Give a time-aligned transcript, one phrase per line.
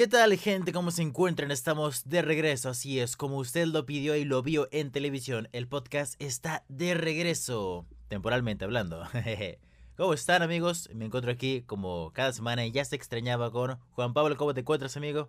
[0.00, 0.72] ¿Qué tal gente?
[0.72, 1.50] ¿Cómo se encuentran?
[1.50, 5.68] Estamos de regreso, así es, como usted lo pidió y lo vio en televisión, el
[5.68, 9.02] podcast está de regreso, temporalmente hablando.
[9.98, 10.88] ¿Cómo están amigos?
[10.94, 14.38] Me encuentro aquí como cada semana y ya se extrañaba con Juan Pablo.
[14.38, 15.28] ¿Cómo te encuentras amigo?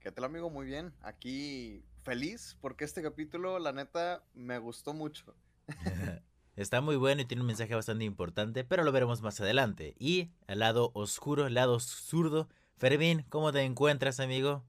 [0.00, 0.50] ¿Qué tal amigo?
[0.50, 0.92] Muy bien.
[1.02, 5.32] Aquí feliz porque este capítulo, la neta, me gustó mucho.
[6.56, 9.94] Está muy bueno y tiene un mensaje bastante importante, pero lo veremos más adelante.
[10.00, 12.48] Y al lado oscuro, al lado zurdo,
[12.82, 14.64] Fermín, ¿cómo te encuentras, amigo?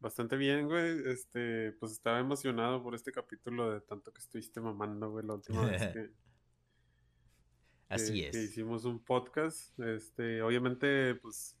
[0.00, 1.00] Bastante bien, güey.
[1.06, 5.64] Este, pues estaba emocionado por este capítulo de tanto que estuviste mamando, güey, la última
[5.64, 6.10] vez que.
[7.88, 8.32] Así es.
[8.32, 9.78] Que hicimos un podcast.
[9.78, 11.56] Este, obviamente, pues.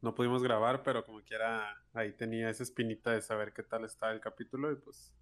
[0.00, 4.10] No pudimos grabar, pero como quiera, ahí tenía esa espinita de saber qué tal está
[4.10, 5.14] el capítulo y pues.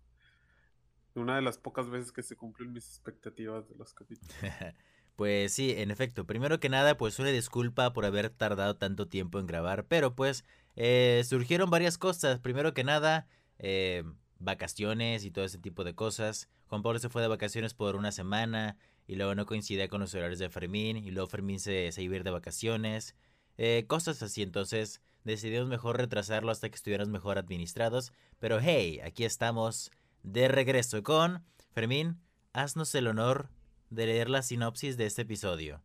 [1.14, 4.34] Una de las pocas veces que se cumplen mis expectativas de los capítulos.
[5.20, 6.24] Pues sí, en efecto.
[6.26, 9.84] Primero que nada, pues una disculpa por haber tardado tanto tiempo en grabar.
[9.84, 10.46] Pero pues
[10.76, 12.38] eh, surgieron varias cosas.
[12.38, 14.02] Primero que nada, eh,
[14.38, 16.48] vacaciones y todo ese tipo de cosas.
[16.68, 20.14] Juan Pablo se fue de vacaciones por una semana y luego no coincidía con los
[20.14, 23.14] horarios de Fermín y luego Fermín se, se iba a ir de vacaciones.
[23.58, 28.14] Eh, cosas así, entonces decidimos mejor retrasarlo hasta que estuvieran mejor administrados.
[28.38, 29.90] Pero hey, aquí estamos
[30.22, 32.22] de regreso con Fermín.
[32.54, 33.50] Haznos el honor
[33.90, 35.82] de leer la sinopsis de este episodio.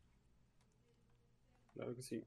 [1.73, 2.23] Claro que sí.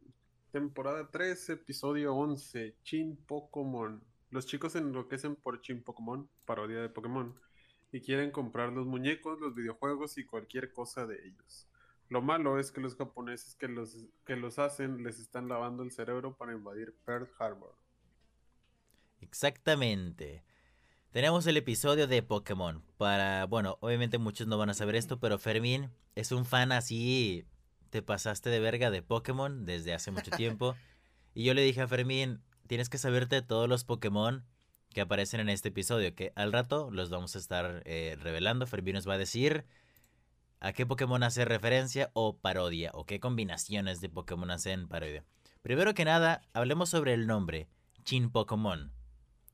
[0.51, 4.03] Temporada 3, episodio 11, Chin Pokémon.
[4.31, 7.35] Los chicos se enloquecen por Chin Pokémon, parodia de Pokémon,
[7.93, 11.67] y quieren comprar los muñecos, los videojuegos y cualquier cosa de ellos.
[12.09, 15.93] Lo malo es que los japoneses que los, que los hacen les están lavando el
[15.93, 17.75] cerebro para invadir Pearl Harbor.
[19.21, 20.43] Exactamente.
[21.11, 22.83] Tenemos el episodio de Pokémon.
[22.99, 27.47] Para, bueno, obviamente muchos no van a saber esto, pero Fermín es un fan así.
[27.89, 30.77] Te pasaste de verga de Pokémon desde hace mucho tiempo.
[31.35, 34.45] y yo le dije a Fermín, tienes que saberte todos los Pokémon
[34.91, 38.67] que aparecen en este episodio, que al rato los vamos a estar eh, revelando.
[38.67, 39.65] Fermín nos va a decir
[40.61, 45.25] a qué Pokémon hace referencia o parodia, o qué combinaciones de Pokémon hacen parodia.
[45.63, 47.67] Primero que nada, hablemos sobre el nombre,
[48.05, 48.93] Chin Pokémon.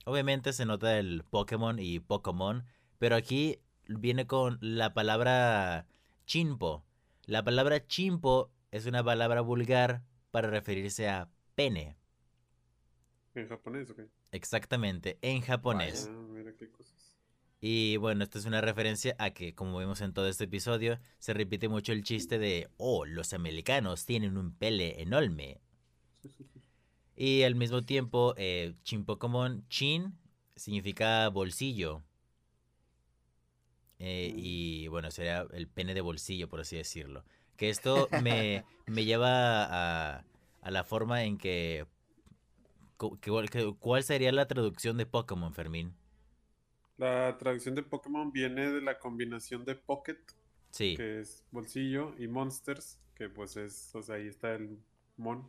[0.05, 2.65] Obviamente se nota el Pokémon y Pokémon,
[2.99, 5.87] pero aquí viene con la palabra
[6.27, 6.85] chimpo.
[7.27, 11.97] La palabra chimpo es una palabra vulgar para referirse a pene.
[13.35, 14.09] ¿En japonés o qué?
[14.31, 16.09] Exactamente, en japonés.
[16.11, 17.19] Ah, mira qué cosas.
[17.61, 21.33] Y bueno, esto es una referencia a que, como vimos en todo este episodio, se
[21.33, 25.63] repite mucho el chiste de, oh, los americanos tienen un pele enorme.
[27.17, 30.19] Y al mismo tiempo, eh, Chin Pokémon, Chin
[30.57, 32.03] significa bolsillo.
[33.99, 37.25] Eh, y bueno, sería el pene de bolsillo, por así decirlo.
[37.57, 40.25] Que esto me, me lleva a,
[40.61, 41.87] a, la forma en que,
[42.99, 45.95] que, que, ¿Cuál sería la traducción de Pokémon, Fermín?
[46.97, 50.19] La traducción de Pokémon viene de la combinación de Pocket,
[50.71, 50.97] sí.
[50.97, 54.79] que es bolsillo, y Monsters, que pues es, o sea, ahí está el
[55.17, 55.49] Mon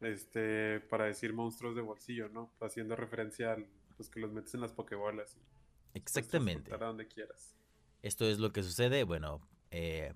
[0.00, 2.52] este, para decir monstruos de bolsillo, ¿no?
[2.60, 3.58] Haciendo referencia a
[3.98, 5.36] los que los metes en las pokebolas.
[5.94, 6.74] Exactamente.
[6.74, 7.54] A donde quieras.
[8.02, 9.40] Esto es lo que sucede, bueno,
[9.70, 10.12] eh,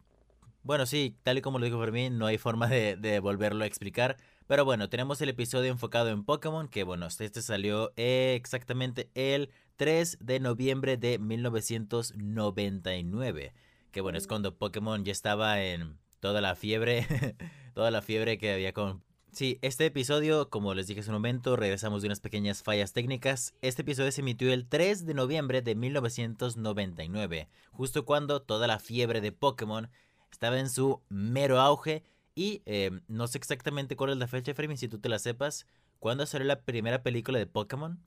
[0.62, 3.66] bueno, sí, tal y como lo dijo Fermín, no hay forma de, de, volverlo a
[3.66, 4.18] explicar.
[4.46, 10.18] Pero bueno, tenemos el episodio enfocado en Pokémon, que bueno, este salió exactamente el 3
[10.20, 13.54] de noviembre de 1999.
[13.92, 17.06] Que bueno, es cuando Pokémon ya estaba en toda la fiebre,
[17.74, 19.02] toda la fiebre que había con
[19.32, 23.54] Sí, este episodio, como les dije hace un momento, regresamos de unas pequeñas fallas técnicas.
[23.62, 29.20] Este episodio se emitió el 3 de noviembre de 1999, justo cuando toda la fiebre
[29.20, 29.90] de Pokémon
[30.32, 32.02] estaba en su mero auge.
[32.34, 35.66] Y eh, no sé exactamente cuál es la fecha, Fermin, si tú te la sepas.
[35.98, 38.00] ¿Cuándo salió la primera película de Pokémon?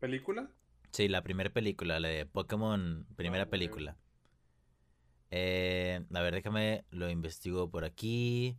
[0.00, 0.50] ¿Película?
[0.90, 3.96] Sí, la primera película, la de Pokémon, primera ah, película.
[5.30, 8.56] Eh, a ver, déjame, lo investigo por aquí.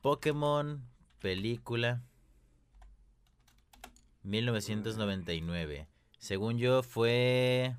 [0.00, 0.82] Pokémon,
[1.18, 2.02] película.
[4.22, 5.88] 1999.
[6.18, 7.76] Según yo fue...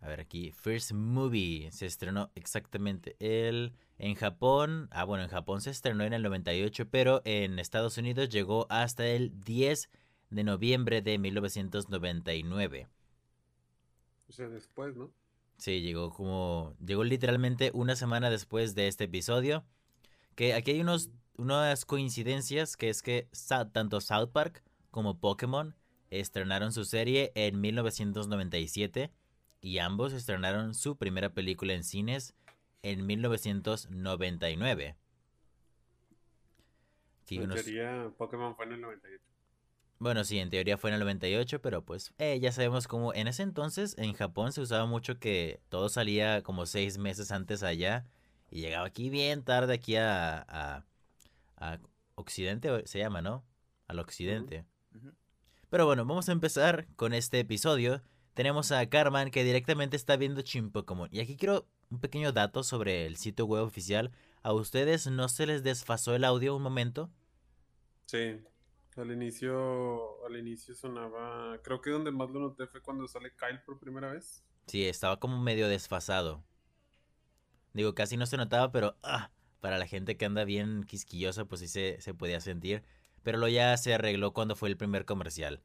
[0.00, 3.74] A ver aquí, First Movie se estrenó exactamente el...
[3.98, 8.28] En Japón, ah bueno, en Japón se estrenó en el 98, pero en Estados Unidos
[8.28, 9.90] llegó hasta el 10
[10.30, 12.86] de noviembre de 1999.
[14.28, 15.10] O sea, después, ¿no?
[15.56, 16.74] Sí, llegó como...
[16.84, 19.64] Llegó literalmente una semana después de este episodio.
[20.38, 23.28] Que aquí hay unos, unas coincidencias, que es que
[23.72, 24.62] tanto South Park
[24.92, 25.74] como Pokémon
[26.10, 29.10] estrenaron su serie en 1997
[29.60, 32.36] y ambos estrenaron su primera película en cines
[32.82, 34.96] en 1999.
[37.24, 39.24] Sí, en unos- teoría, Pokémon fue en el 98.
[39.98, 43.26] Bueno, sí, en teoría fue en el 98, pero pues eh, ya sabemos cómo en
[43.26, 48.06] ese entonces en Japón se usaba mucho que todo salía como seis meses antes allá
[48.50, 50.84] y llegaba aquí bien tarde aquí a, a,
[51.56, 51.78] a
[52.14, 53.44] Occidente, se llama, ¿no?
[53.86, 54.64] Al Occidente.
[55.70, 58.02] Pero bueno, vamos a empezar con este episodio.
[58.34, 60.42] Tenemos a Carman que directamente está viendo
[60.72, 61.08] Pokémon.
[61.12, 64.12] Y aquí quiero un pequeño dato sobre el sitio web oficial.
[64.42, 67.10] ¿A ustedes no se les desfasó el audio un momento?
[68.06, 68.40] Sí,
[68.96, 73.60] al inicio, al inicio sonaba, creo que donde más lo noté fue cuando sale Kyle
[73.64, 74.42] por primera vez.
[74.66, 76.42] Sí, estaba como medio desfasado.
[77.72, 79.30] Digo, casi no se notaba, pero ah,
[79.60, 82.82] para la gente que anda bien quisquillosa, pues sí se, se podía sentir.
[83.22, 85.60] Pero lo ya se arregló cuando fue el primer comercial.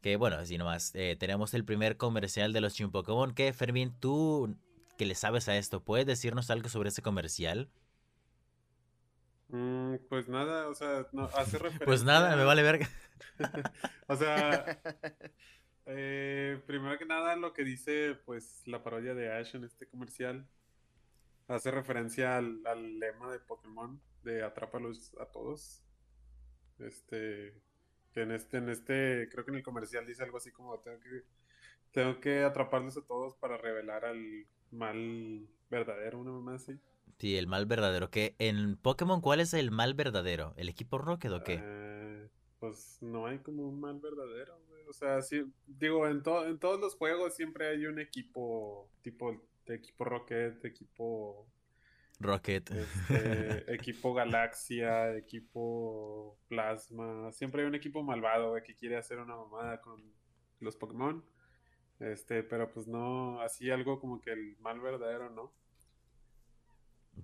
[0.00, 0.94] Que bueno, así nomás.
[0.94, 3.34] eh, tenemos el primer comercial de los Shin Pokémon.
[3.34, 4.56] Que Fermín, tú
[4.98, 7.70] que le sabes a esto, ¿puedes decirnos algo sobre ese comercial?
[9.48, 11.80] Mm, pues nada, o sea, no, hace referencia.
[11.84, 12.88] Pues nada, me vale verga.
[14.08, 14.64] O sea,
[15.86, 20.46] eh, primero que nada, lo que dice, pues, la parodia de Ash en este comercial
[21.48, 25.82] hace referencia al, al lema de Pokémon de atrápalos a todos.
[26.78, 27.54] Este,
[28.12, 30.98] que en este, en este, creo que en el comercial dice algo así como tengo
[31.00, 31.22] que,
[31.92, 36.78] tengo que atraparlos a todos para revelar al mal verdadero, una mamá así.
[37.18, 38.10] Sí, el mal verdadero.
[38.10, 40.52] Que en Pokémon, ¿cuál es el mal verdadero?
[40.56, 41.60] ¿El equipo Rocket o qué?
[41.62, 44.84] Eh, pues no hay como un mal verdadero, güey.
[44.88, 49.40] O sea, sí, digo, en, to- en todos los juegos siempre hay un equipo, tipo
[49.68, 51.46] equipo Rocket, equipo,
[52.20, 52.70] Rocket.
[52.70, 57.32] este, equipo Galaxia, equipo Plasma.
[57.32, 60.02] Siempre hay un equipo malvado, que quiere hacer una mamada con
[60.60, 61.24] los Pokémon.
[62.00, 65.52] Este, pero pues no, así algo como que el mal verdadero, ¿no?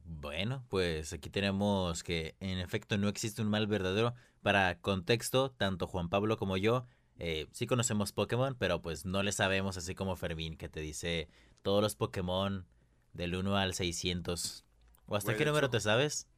[0.05, 4.15] Bueno, pues aquí tenemos que en efecto no existe un mal verdadero.
[4.43, 6.87] Para contexto, tanto Juan Pablo como yo
[7.23, 11.29] eh, sí conocemos Pokémon, pero pues no le sabemos así como Fermín que te dice
[11.63, 12.67] todos los Pokémon
[13.13, 14.65] del 1 al 600.
[15.07, 16.29] ¿O hasta Güey, qué número hecho- te sabes?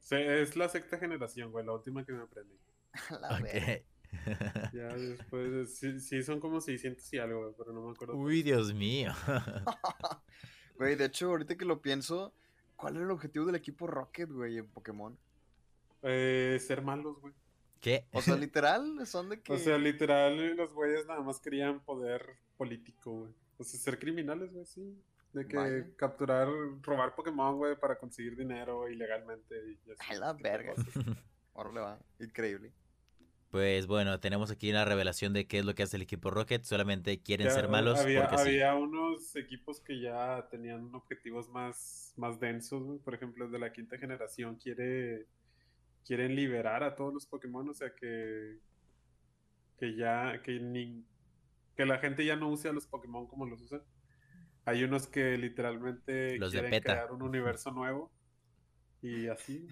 [0.00, 2.56] Se- es la sexta generación, güey, la última que me aprendí.
[3.20, 3.74] La verga.
[3.74, 3.84] Ok.
[4.74, 8.16] Ya después, sí, sí son como 600 y algo, güey, pero no me acuerdo.
[8.16, 9.12] Uy, Dios mío.
[10.76, 12.32] Güey, de hecho, ahorita que lo pienso,
[12.74, 15.16] ¿cuál era el objetivo del equipo Rocket, güey, en Pokémon?
[16.02, 17.34] Eh, ser malos, güey.
[17.80, 18.06] ¿Qué?
[18.12, 19.52] O sea, literal, son de que...
[19.54, 22.24] O sea, literal, los güeyes nada más querían poder
[22.56, 23.32] político, güey.
[23.58, 25.02] O sea, ser criminales, güey, sí.
[25.32, 25.86] De que Vaya.
[25.96, 26.48] capturar,
[26.82, 29.54] robar Pokémon, güey, para conseguir dinero ilegalmente
[29.86, 30.12] y así.
[30.12, 30.74] A la verga.
[31.52, 31.98] Órale, va.
[32.18, 32.72] Increíble.
[33.50, 36.62] Pues bueno, tenemos aquí una revelación de qué es lo que hace el equipo Rocket.
[36.62, 38.48] Solamente quieren Ya, ser malos había, porque sí.
[38.48, 42.98] había unos equipos que ya tenían objetivos más, más densos, güey.
[43.00, 45.26] Por ejemplo, el de la quinta generación quiere
[46.04, 48.58] quieren liberar a todos los Pokémon, o sea que
[49.78, 51.06] que ya que ni
[51.76, 53.82] que la gente ya no use a los Pokémon como los usan.
[54.66, 56.92] Hay unos que literalmente Los de quieren PETA.
[56.92, 58.12] crear un universo nuevo
[59.00, 59.66] y así.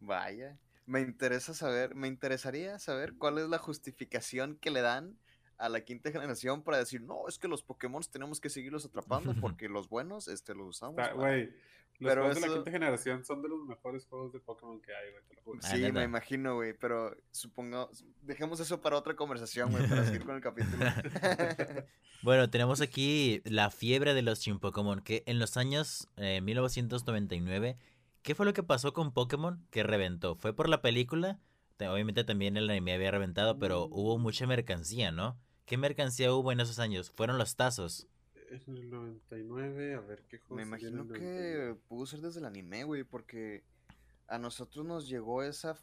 [0.00, 0.58] Vaya.
[0.84, 5.16] Me interesa saber, me interesaría saber cuál es la justificación que le dan
[5.58, 9.32] a la quinta generación para decir, no, es que los Pokémon tenemos que seguirlos atrapando
[9.40, 10.96] porque los buenos, este, los usamos.
[10.96, 11.48] Para-".
[12.02, 14.92] Los Pero juegos de la quinta generación son de los mejores juegos de Pokémon que
[14.94, 15.62] hay, güey, te lo juro.
[15.62, 17.90] Sí, me imagino, güey, pero supongo,
[18.22, 20.84] dejemos eso para otra conversación, güey, para seguir con el capítulo.
[22.22, 27.76] Bueno, tenemos aquí la fiebre de los Shin Pokémon, que en los años eh, 1999,
[28.22, 30.36] ¿qué fue lo que pasó con Pokémon que reventó?
[30.36, 31.40] ¿Fue por la película?
[31.76, 35.36] Te- Obviamente también el anime había reventado, pero hubo mucha mercancía, ¿no?
[35.64, 37.10] ¿Qué mercancía hubo en esos años?
[37.10, 38.06] Fueron los tazos.
[38.52, 41.74] En el 99, a ver qué juego Me imagino 99?
[41.74, 43.64] que pudo ser desde el anime, güey, porque
[44.28, 45.76] a nosotros nos llegó esa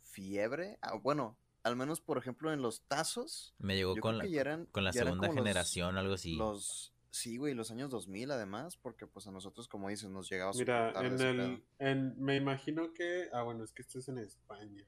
[0.00, 0.78] fiebre.
[0.82, 3.54] ah, bueno, al menos, por ejemplo, en los tazos.
[3.58, 6.36] Me llegó con la, eran, con la segunda como los- generación, algo así.
[6.36, 10.52] Los, sí, güey, los años 2000 además, porque pues a nosotros, como dices, nos llegaba
[10.54, 14.84] Mira, en el, en, me imagino que, ah, bueno, es que esto es en España.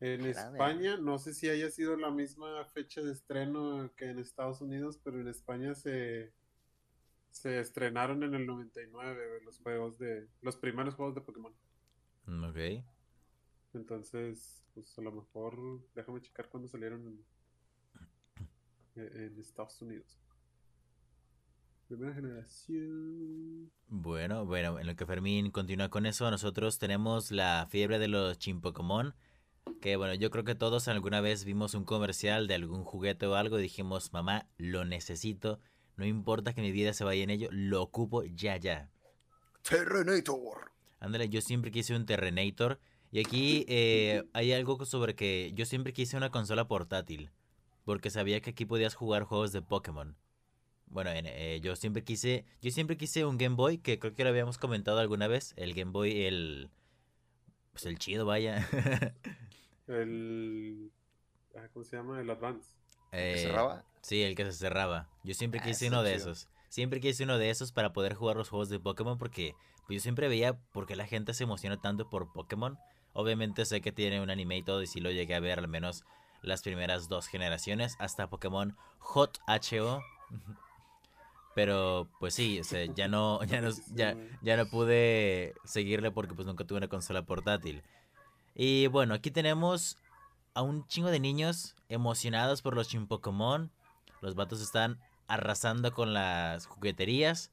[0.00, 4.60] En España, no sé si haya sido la misma fecha de estreno que en Estados
[4.60, 6.32] Unidos, pero en España se,
[7.30, 11.52] se estrenaron en el 99 güey, los juegos de, los primeros juegos de Pokémon.
[12.26, 12.84] Mm, Ok.
[13.74, 15.58] Entonces, pues a lo mejor,
[15.94, 17.06] déjame checar cuándo salieron
[18.94, 20.18] en, en Estados Unidos.
[21.86, 23.70] Primera generación.
[23.86, 28.38] Bueno, bueno, en lo que Fermín continúa con eso, nosotros tenemos la fiebre de los
[28.38, 29.14] Shin Pokémon.
[29.80, 33.34] Que bueno, yo creo que todos alguna vez vimos un comercial de algún juguete o
[33.34, 35.60] algo y dijimos, mamá, lo necesito.
[35.96, 38.90] No importa que mi vida se vaya en ello, lo ocupo ya, ya.
[39.62, 40.72] Terrenator.
[41.00, 42.78] Ándale, yo siempre quise un Terrenator.
[43.10, 47.30] Y aquí eh, hay algo sobre que yo siempre quise una consola portátil.
[47.84, 50.16] Porque sabía que aquí podías jugar juegos de Pokémon.
[50.86, 52.44] Bueno, en- eh, yo siempre quise.
[52.62, 55.52] Yo siempre quise un Game Boy, que creo que lo habíamos comentado alguna vez.
[55.56, 56.70] El Game Boy, el.
[57.78, 58.66] Pues el chido, vaya.
[59.86, 60.90] El.
[61.56, 62.20] ah, ¿Cómo se llama?
[62.20, 62.68] El Advance.
[63.12, 63.84] ¿Que Eh, cerraba?
[64.02, 65.08] Sí, el que se cerraba.
[65.22, 66.32] Yo siempre Ah, quise uno de chido.
[66.32, 66.48] esos.
[66.68, 69.54] Siempre quise uno de esos para poder jugar los juegos de Pokémon porque
[69.86, 72.76] pues, yo siempre veía por qué la gente se emociona tanto por Pokémon.
[73.12, 75.68] Obviamente sé que tiene un anime y todo y sí lo llegué a ver al
[75.68, 76.04] menos
[76.42, 80.02] las primeras dos generaciones hasta Pokémon Hot HO.
[81.58, 86.32] Pero pues sí, o sea, ya no ya no ya, ya no pude seguirle porque
[86.32, 87.82] pues nunca tuve una consola portátil.
[88.54, 89.98] Y bueno, aquí tenemos
[90.54, 93.72] a un chingo de niños emocionados por los Pokémon.
[94.20, 97.50] Los vatos están arrasando con las jugueterías.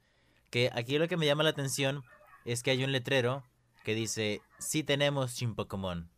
[0.51, 2.03] Que aquí lo que me llama la atención
[2.45, 3.43] es que hay un letrero
[3.83, 6.11] que dice, sí tenemos Pokémon.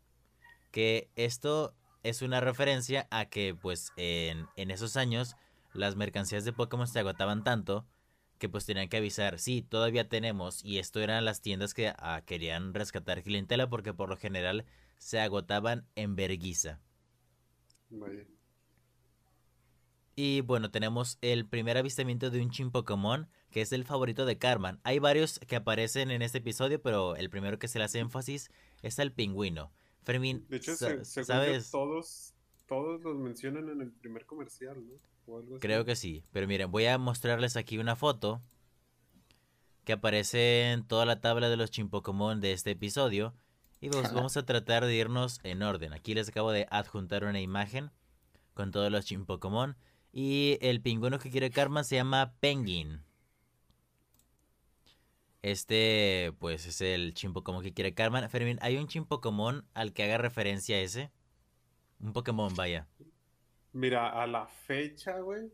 [0.74, 5.38] Que esto es una referencia a que pues en, en esos años
[5.78, 7.86] las mercancías de Pokémon se agotaban tanto
[8.40, 10.64] que pues tenían que avisar, sí, todavía tenemos.
[10.64, 14.66] Y esto eran las tiendas que ah, querían rescatar clientela porque por lo general
[15.00, 16.80] se agotaban en verguiza.
[20.16, 24.38] Y bueno, tenemos el primer avistamiento de un Chin Pokémon, que es el favorito de
[24.40, 24.80] Carman.
[24.84, 28.50] Hay varios que aparecen en este episodio, pero el primero que se le hace énfasis
[28.82, 29.72] es el pingüino.
[30.04, 31.72] Fermín, De hecho, sa- se- según yo, ¿sabes?
[31.72, 32.34] todos,
[32.68, 34.96] todos los mencionan en el primer comercial, ¿no?
[35.28, 35.62] O algo así.
[35.62, 36.24] Creo que sí.
[36.32, 38.42] Pero miren, voy a mostrarles aquí una foto
[39.84, 43.34] que aparece en toda la tabla de los Pokémon de este episodio.
[43.80, 45.94] Y pues vamos a tratar de irnos en orden.
[45.94, 47.92] Aquí les acabo de adjuntar una imagen
[48.54, 49.78] con todos los Pokémon.
[50.12, 53.04] Y el pingüino que quiere Karma se llama Penguin.
[55.44, 58.28] Este, pues, es el Pokémon que quiere Karma.
[58.28, 61.12] Fermín, ¿hay un Pokémon al que haga referencia ese?
[62.00, 62.88] Un Pokémon, vaya.
[63.78, 65.52] Mira, a la fecha, güey,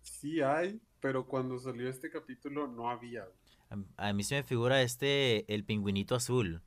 [0.00, 3.24] sí hay, pero cuando salió este capítulo no había.
[3.24, 3.84] güey.
[3.98, 6.62] A, a mí se me figura este, el pingüinito azul.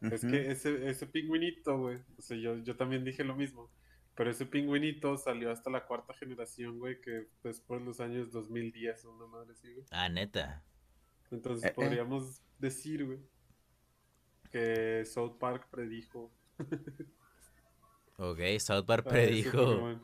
[0.00, 3.68] Es que ese, ese pingüinito, güey, o sea, yo, yo también dije lo mismo,
[4.14, 9.04] pero ese pingüinito salió hasta la cuarta generación, güey, que después de los años 2010
[9.06, 9.86] o una madre así, güey.
[9.90, 10.62] Ah, neta.
[11.32, 11.72] Entonces Eh, eh.
[11.74, 13.18] podríamos decir, güey,
[14.52, 16.32] que South Park predijo.
[18.18, 19.98] Ok, South Park predijo,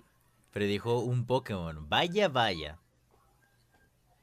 [0.51, 1.89] predijo un Pokémon.
[1.89, 2.79] Vaya, vaya.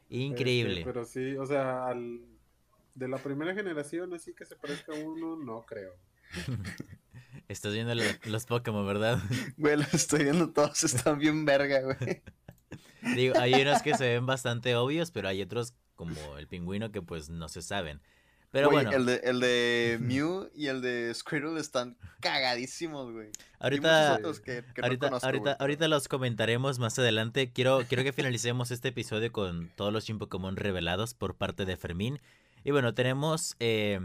[0.10, 0.80] Increíble.
[0.82, 2.22] Este, pero sí, o sea, al,
[2.96, 5.94] de la primera generación, así que se parezca a uno, no creo.
[7.48, 9.20] Estás viendo lo- los Pokémon, ¿verdad?
[9.58, 12.22] Güey, lo estoy viendo todos, están bien verga, güey.
[13.16, 17.02] Digo, hay unos que se ven bastante obvios, pero hay otros como el pingüino que
[17.02, 18.02] pues no se saben.
[18.52, 23.30] Pero bueno, el de, el de Mew y el de Squirtle están cagadísimos, güey.
[23.60, 27.52] Ahorita, que, no ahorita, conozco, ahorita, ahorita los comentaremos más adelante.
[27.52, 32.20] Quiero, quiero que finalicemos este episodio con todos los Pokémon revelados por parte de Fermín.
[32.64, 34.00] Y bueno, tenemos, eh,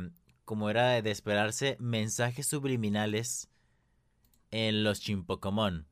[0.44, 3.48] como era de esperarse, mensajes subliminales
[4.50, 5.86] en los Pokémon.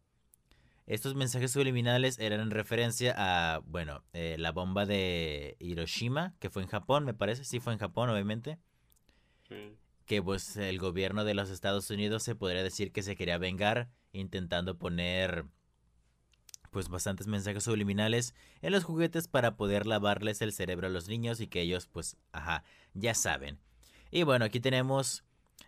[0.87, 6.63] Estos mensajes subliminales eran en referencia a, bueno, eh, la bomba de Hiroshima, que fue
[6.63, 7.45] en Japón, me parece.
[7.45, 8.59] Sí, fue en Japón, obviamente
[9.49, 9.77] Sí.
[10.07, 13.89] que pues el gobierno de los Estados Unidos se podría decir que se quería vengar
[14.13, 15.45] intentando poner
[16.71, 21.41] pues bastantes mensajes subliminales en los juguetes para poder lavarles el cerebro a los niños
[21.41, 23.59] y que ellos pues ajá, ya saben.
[24.11, 25.23] Y bueno, aquí tenemos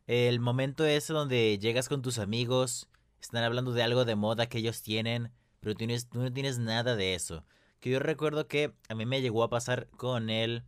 [0.07, 2.89] el momento ese donde llegas con tus amigos,
[3.25, 5.87] están hablando de algo de moda que ellos tienen, pero tú,
[6.19, 7.45] no tienes nada de eso.
[7.81, 10.65] Que yo recuerdo que a mí me llegó a pasar con el,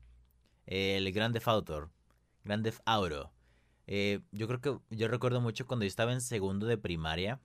[0.67, 1.91] el Grand Theft Auto.
[2.45, 3.33] Grand Theft Auto.
[3.87, 7.41] Eh, yo creo que yo recuerdo mucho cuando yo estaba en segundo de primaria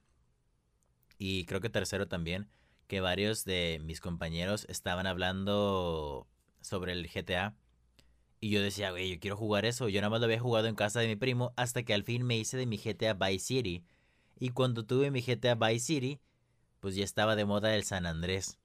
[1.20, 2.50] y creo que tercero también,
[2.88, 6.28] que varios de mis compañeros estaban hablando
[6.62, 7.56] sobre el GTA
[8.40, 9.88] y yo decía, güey, yo quiero jugar eso.
[9.88, 12.24] Yo nada más lo había jugado en casa de mi primo hasta que al fin
[12.24, 13.86] me hice de mi GTA Vice City.
[14.42, 16.20] Y cuando tuve mi GTA Vice City,
[16.80, 18.58] pues ya estaba de moda el San Andrés.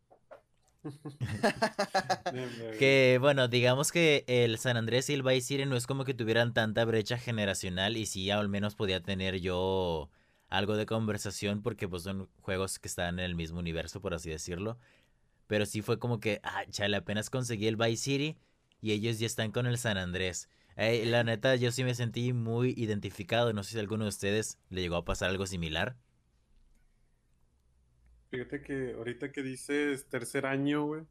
[2.79, 6.15] Que bueno, digamos que el San Andrés y el Vice City no es como que
[6.15, 10.09] tuvieran tanta brecha generacional y sí al menos podía tener yo
[10.49, 14.31] algo de conversación porque pues son juegos que están en el mismo universo, por así
[14.31, 14.79] decirlo.
[15.47, 18.37] Pero sí fue como que, ah, chale, apenas conseguí el Vice City
[18.81, 20.49] y ellos ya están con el San Andrés.
[20.77, 23.53] La neta, yo sí me sentí muy identificado.
[23.53, 25.97] No sé si a alguno de ustedes le llegó a pasar algo similar.
[28.31, 31.03] Fíjate que ahorita que dices tercer año, güey,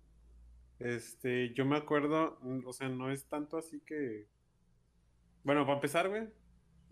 [0.80, 4.28] Este, yo me acuerdo, o sea, no es tanto así que.
[5.44, 6.24] Bueno, para empezar, güey.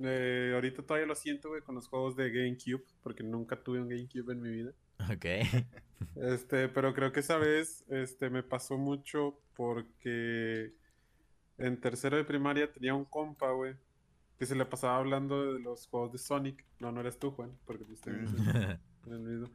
[0.03, 3.89] eh, ahorita todavía lo siento, güey, con los juegos de GameCube, porque nunca tuve un
[3.89, 4.73] GameCube en mi vida.
[5.11, 5.25] Ok.
[6.15, 10.73] Este, pero creo que esa vez, este, me pasó mucho porque
[11.57, 13.75] en tercero de primaria tenía un compa, güey,
[14.39, 16.65] que se le pasaba hablando de los juegos de Sonic.
[16.79, 18.71] No, no eres tú, Juan, porque tú estás Mm.
[19.07, 19.49] en el mismo.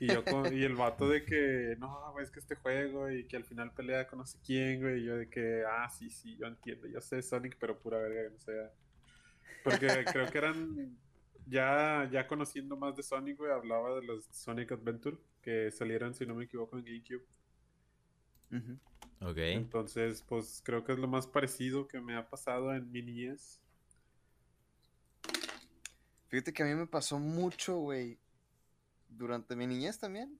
[0.00, 3.24] Y yo con- y el vato de que, no, güey, es que este juego y
[3.26, 5.00] que al final pelea con no sé quién, güey.
[5.00, 8.34] Y yo de que, ah, sí, sí, yo entiendo, yo sé Sonic, pero pura verga,
[8.34, 8.70] o sea.
[9.64, 10.96] Porque creo que eran,
[11.46, 16.26] ya, ya conociendo más de Sonic, güey, hablaba de los Sonic Adventure que salieron, si
[16.26, 17.24] no me equivoco, en GameCube.
[18.52, 18.78] Ujú.
[19.20, 19.36] Ok.
[19.38, 23.60] Entonces, pues creo que es lo más parecido que me ha pasado en mi niñez.
[26.28, 28.18] Fíjate que a mí me pasó mucho, güey.
[29.08, 30.38] Durante mi niñez también.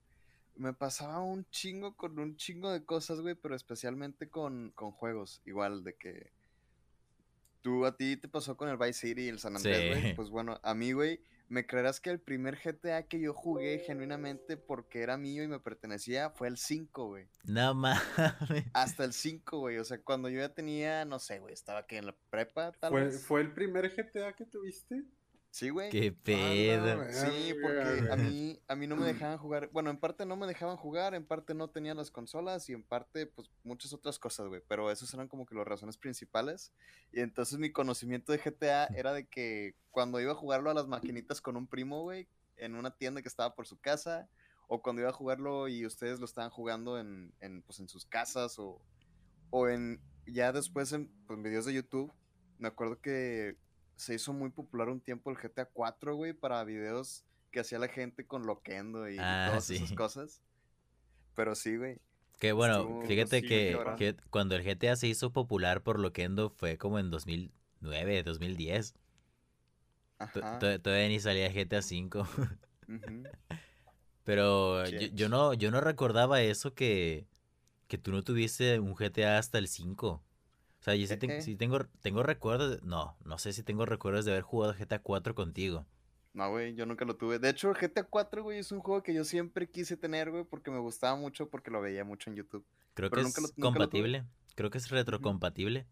[0.57, 5.41] Me pasaba un chingo con un chingo de cosas, güey, pero especialmente con, con juegos.
[5.47, 6.31] Igual de que.
[7.63, 10.01] Tú a ti te pasó con el Vice City y el San Andrés, Sí.
[10.01, 10.15] güey.
[10.15, 14.57] Pues bueno, a mí, güey, me creerás que el primer GTA que yo jugué genuinamente
[14.57, 17.28] porque era mío y me pertenecía fue el 5, güey.
[17.45, 18.02] No mames.
[18.75, 19.78] Hasta el 5, güey.
[19.78, 22.93] O sea, cuando yo ya tenía, no sé, güey, estaba aquí en la prepa, tal
[22.93, 23.26] ¿Fue, vez.
[23.26, 25.05] ¿Fue el primer GTA que tuviste?
[25.59, 25.91] Sí, güey.
[25.91, 27.05] Qué Ah, pedo.
[27.05, 29.69] no, Sí, porque a mí, a mí no me dejaban jugar.
[29.73, 32.85] Bueno, en parte no me dejaban jugar, en parte no tenía las consolas y en
[32.85, 34.62] parte, pues, muchas otras cosas, güey.
[34.69, 36.73] Pero esas eran como que las razones principales.
[37.11, 40.87] Y entonces mi conocimiento de GTA era de que cuando iba a jugarlo a las
[40.87, 44.29] maquinitas con un primo, güey, en una tienda que estaba por su casa,
[44.69, 48.07] o cuando iba a jugarlo y ustedes lo estaban jugando en, en, pues, en sus
[48.07, 48.81] casas, o,
[49.50, 52.12] o en, ya después en pues, videos de YouTube,
[52.59, 53.57] me acuerdo que
[53.99, 57.88] se hizo muy popular un tiempo el GTA 4, güey, para videos que hacía la
[57.88, 59.76] gente con Loquendo y Ah, todas sí.
[59.76, 60.43] esas cosas.
[61.35, 61.99] Pero sí, güey.
[62.38, 66.78] Que bueno, Estuvo- fíjate que, que cuando el GTA se hizo popular por Loquendo fue
[66.78, 68.93] como en 2009, 2010.
[68.93, 70.59] To- Ajá.
[70.59, 72.20] to- Todavía ni salía GTA V.
[72.20, 72.27] ujú.
[74.25, 75.14] Pero yo, Chech.
[75.14, 77.27] yo no, yo no recordaba eso que,
[77.88, 80.23] que tú no tuviste un GTA hasta el 5.
[80.81, 83.85] O sea, yo sí, ten- sí tengo, tengo recuerdos, de- no, no sé si tengo
[83.87, 85.87] recuerdos de haber jugado GTA 4 contigo.
[86.35, 87.38] No, güey, yo nunca lo tuve.
[87.38, 90.71] De hecho, GTA 4, güey, es un juego que yo siempre quise tener, güey, porque
[90.71, 92.64] me gustaba mucho, porque lo veía mucho en YouTube.
[92.95, 94.03] Creo Pero que nunca es lo- nunca lo tuve.
[94.03, 94.25] compatible.
[94.55, 95.87] Creo que es retrocompatible.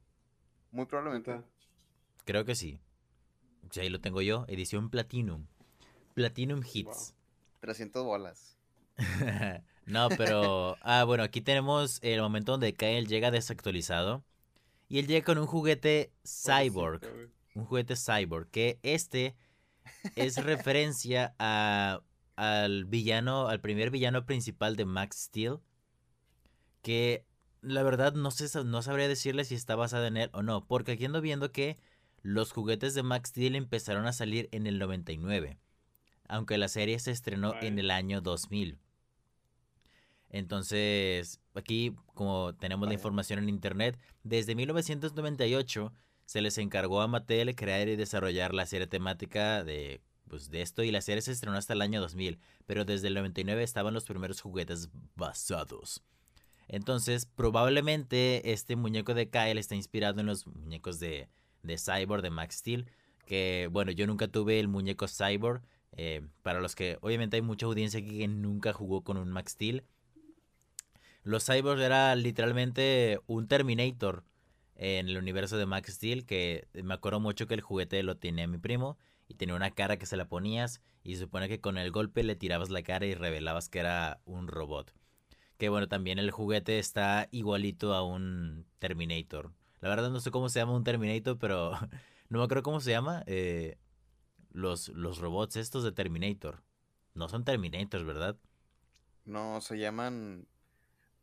[0.70, 1.40] Muy probablemente.
[2.25, 2.81] Creo que sí.
[3.70, 5.46] Sí, ahí lo tengo yo, edición Platinum.
[6.14, 7.14] Platinum Hits.
[7.61, 8.57] 300 bolas.
[9.87, 10.77] no, pero.
[10.81, 14.22] Ah, bueno, aquí tenemos el momento donde Kyle llega desactualizado.
[14.88, 17.01] Y él llega con un juguete cyborg.
[17.55, 18.49] Un juguete cyborg.
[18.51, 19.37] Que este
[20.14, 22.01] es referencia a,
[22.37, 25.59] al villano, al primer villano principal de Max Steel.
[26.83, 27.25] Que
[27.62, 30.66] la verdad no, sé, no sabría decirle si está basado en él o no.
[30.66, 31.79] Porque aquí ando viendo que
[32.22, 35.59] los juguetes de Max Steel empezaron a salir en el 99.
[36.29, 38.79] Aunque la serie se estrenó en el año 2000.
[40.30, 45.92] Entonces, aquí, como tenemos la información en internet, desde 1998
[46.24, 50.82] se les encargó a Mattel crear y desarrollar la serie temática de, pues, de esto
[50.82, 54.04] y la serie se estrenó hasta el año 2000, pero desde el 99 estaban los
[54.04, 56.02] primeros juguetes basados.
[56.68, 61.28] Entonces, probablemente este muñeco de Kyle está inspirado en los muñecos de,
[61.62, 62.90] de Cyborg de Max Steel,
[63.24, 65.62] que bueno, yo nunca tuve el muñeco Cyborg,
[65.92, 69.52] eh, para los que obviamente hay mucha audiencia aquí que nunca jugó con un Max
[69.52, 69.84] Steel.
[71.26, 74.22] Los Cyborgs era literalmente un Terminator
[74.76, 78.46] en el universo de Max Steel, que me acuerdo mucho que el juguete lo tenía
[78.46, 81.78] mi primo y tenía una cara que se la ponías y se supone que con
[81.78, 84.94] el golpe le tirabas la cara y revelabas que era un robot.
[85.58, 89.52] Que bueno, también el juguete está igualito a un Terminator.
[89.80, 91.72] La verdad no sé cómo se llama un Terminator, pero
[92.28, 93.24] no me acuerdo cómo se llama.
[93.26, 93.78] eh,
[94.52, 96.62] los, los robots estos de Terminator.
[97.14, 98.36] No son Terminators, ¿verdad?
[99.24, 100.46] No, se llaman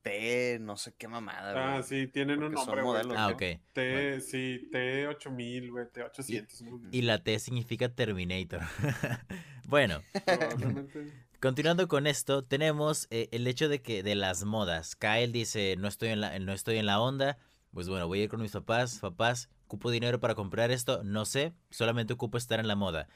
[0.04, 1.64] T, no sé qué mamada, güey.
[1.64, 2.94] Ah, sí, tienen un Porque nombre, güey.
[2.94, 3.44] modelos, Ah, ok.
[3.74, 6.62] T, sí, T8000, güey, T800.
[6.62, 6.90] ¿no?
[6.92, 8.62] Y la T significa Terminator.
[9.66, 10.02] bueno,
[11.40, 14.96] continuando con esto, tenemos eh, el hecho de que de las modas.
[14.96, 17.38] Kyle dice, no estoy en la, no estoy en la onda.
[17.74, 19.00] Pues bueno, voy a ir con mis papás.
[19.00, 21.04] Papás, ¿ocupo dinero para comprar esto?
[21.04, 23.08] No sé, solamente ocupo estar en la moda.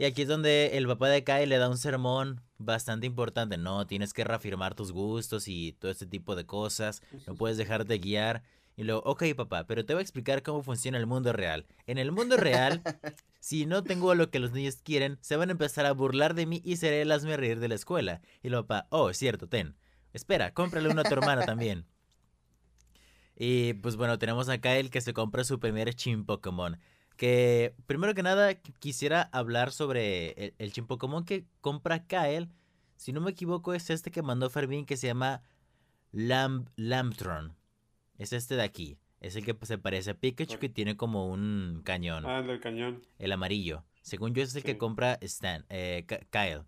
[0.00, 3.58] Y aquí es donde el papá de Kyle le da un sermón bastante importante.
[3.58, 7.02] No, tienes que reafirmar tus gustos y todo este tipo de cosas.
[7.26, 8.42] No puedes dejar de guiar.
[8.78, 11.66] Y luego, ok papá, pero te voy a explicar cómo funciona el mundo real.
[11.86, 12.80] En el mundo real,
[13.40, 16.46] si no tengo lo que los niños quieren, se van a empezar a burlar de
[16.46, 18.22] mí y seré el hazme reír de la escuela.
[18.42, 19.76] Y el papá, oh, es cierto, ten.
[20.14, 21.84] Espera, cómprale uno a tu hermana también.
[23.36, 26.78] Y pues bueno, tenemos acá el que se compra su primer Chin Pokémon.
[27.20, 32.48] Que primero que nada quisiera hablar sobre el, el Chin Pokémon que compra Kyle.
[32.96, 35.42] Si no me equivoco, es este que mandó Fermín que se llama
[36.12, 37.54] Lamb Lambtron.
[38.16, 38.96] Es este de aquí.
[39.20, 42.24] Es el que se parece a Pikachu que tiene como un cañón.
[42.24, 43.02] Ah, el del cañón.
[43.18, 43.84] El amarillo.
[44.00, 46.64] Según yo, es el que compra Stan, eh, Kyle.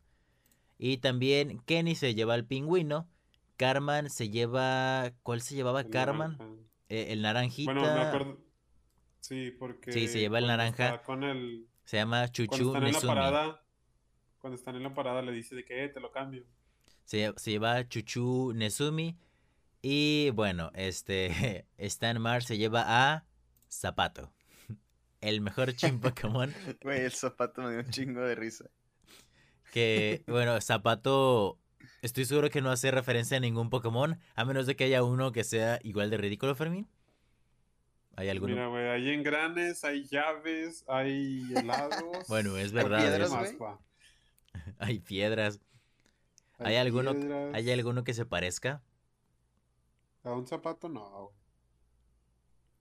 [0.77, 3.09] Y también Kenny se lleva al pingüino.
[3.57, 5.15] Carman se lleva.
[5.23, 6.33] ¿Cuál se llevaba el Carman?
[6.33, 6.57] naranja.
[6.91, 7.73] Eh, el naranjita.
[7.73, 8.52] Bueno, me acuerdo.
[9.23, 9.93] Sí, porque.
[9.93, 11.03] Sí, se lleva el cuando naranja.
[11.03, 11.69] Con el.
[11.85, 13.15] Se llama Cuando Chuchu están en la Nezumi.
[13.15, 13.63] parada.
[14.39, 16.45] Cuando están en la parada le dice de que eh, te lo cambio.
[17.05, 19.17] Se, se lleva Chuchu Nezumi.
[19.81, 21.67] Y bueno, este.
[21.79, 23.25] Stan Mar se lleva a
[23.71, 24.33] Zapato.
[25.21, 26.53] El mejor Chin Pokémon.
[26.83, 28.69] Güey, el zapato me dio un chingo de risa.
[29.71, 31.61] Que, bueno, Zapato.
[32.03, 34.19] Estoy seguro que no hace referencia a ningún Pokémon.
[34.35, 36.89] A menos de que haya uno que sea igual de ridículo, Fermín.
[38.16, 38.53] ¿Hay alguno?
[38.55, 42.27] Mira, güey, hay engranes, hay llaves, hay helados.
[42.29, 42.98] Bueno, es Hay verdad.
[43.01, 43.57] piedras, güey.
[43.59, 43.81] pa.
[44.79, 45.61] Hay piedras.
[46.59, 47.55] ¿Hay alguno- piedras.
[47.55, 48.83] ¿Hay alguno que se parezca?
[50.25, 51.31] A un zapato no.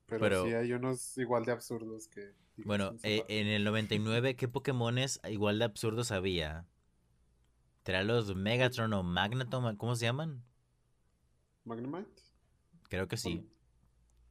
[0.05, 2.33] Pero, Pero- sí hay unos igual de absurdos que.
[2.57, 6.65] Bueno, eh, en el 99, ¿qué Pokémones igual de absurdos había?
[7.85, 9.77] ¿Será los Megatron o Magneton?
[9.77, 10.43] ¿Cómo se llaman?
[11.63, 12.21] Magnemite.
[12.89, 13.35] Creo que sí.
[13.37, 13.49] Bueno,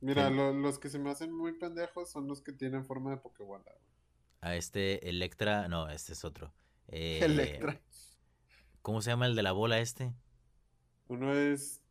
[0.00, 3.18] Mira, lo- los que se me hacen muy pendejos son los que tienen forma de
[3.18, 3.62] Pokébola.
[3.64, 3.76] güey.
[4.40, 5.68] A este Electra.
[5.68, 6.52] No, este es otro.
[6.88, 7.80] Eh, Electra.
[8.82, 10.12] ¿Cómo se llama el de la bola este?
[11.08, 11.82] Uno es.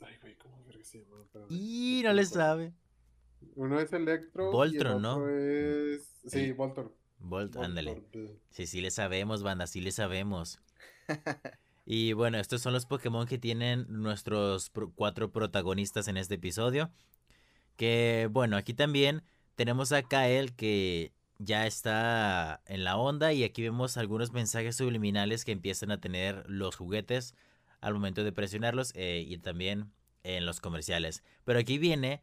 [0.00, 1.22] Ay, güey, ¿cómo verga se llama?
[1.24, 1.48] Espérame.
[1.50, 2.72] Y no le sabe.
[3.56, 4.52] Uno es Electro.
[4.52, 5.12] Voltron, y el ¿no?
[5.14, 6.20] otro es.
[6.26, 6.94] Sí, El- Voltor.
[7.20, 8.04] Volt, ándale.
[8.50, 10.60] Sí, sí le sabemos, banda, sí le sabemos.
[11.90, 16.90] Y bueno, estos son los Pokémon que tienen nuestros pro- cuatro protagonistas en este episodio.
[17.78, 19.22] Que bueno, aquí también
[19.54, 25.44] tenemos a Kael que ya está en la onda y aquí vemos algunos mensajes subliminales
[25.44, 27.36] que empiezan a tener los juguetes
[27.80, 29.92] al momento de presionarlos eh, y también
[30.24, 31.22] en los comerciales.
[31.44, 32.20] Pero aquí viene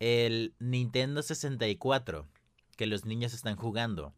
[0.00, 2.26] el Nintendo 64
[2.76, 4.14] que los niños están jugando.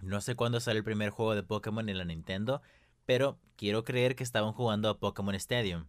[0.00, 2.62] No sé cuándo sale el primer juego de Pokémon en la Nintendo,
[3.06, 5.86] pero quiero creer que estaban jugando a Pokémon Stadium.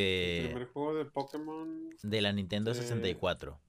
[0.00, 1.90] El primer juego de Pokémon.
[2.02, 3.60] de la Nintendo eh, 64.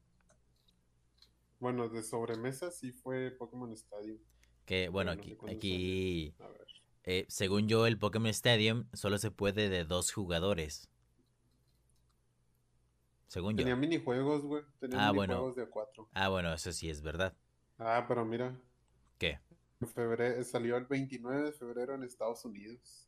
[1.59, 4.17] Bueno, de sobremesa sí fue Pokémon Stadium.
[4.65, 6.67] Que bueno, no aquí, sé aquí A ver.
[7.05, 10.89] eh, según yo, el Pokémon Stadium solo se puede de dos jugadores.
[13.27, 13.57] Según yo.
[13.57, 14.63] Tenía minijuegos, güey.
[14.79, 15.33] Tenía Ah, bueno.
[15.33, 16.07] minijuegos de cuatro.
[16.13, 17.33] Ah, bueno, eso sí es verdad.
[17.79, 18.55] Ah, pero mira.
[19.17, 19.39] ¿Qué?
[19.93, 23.07] Febrero, salió el 29 de febrero en Estados Unidos.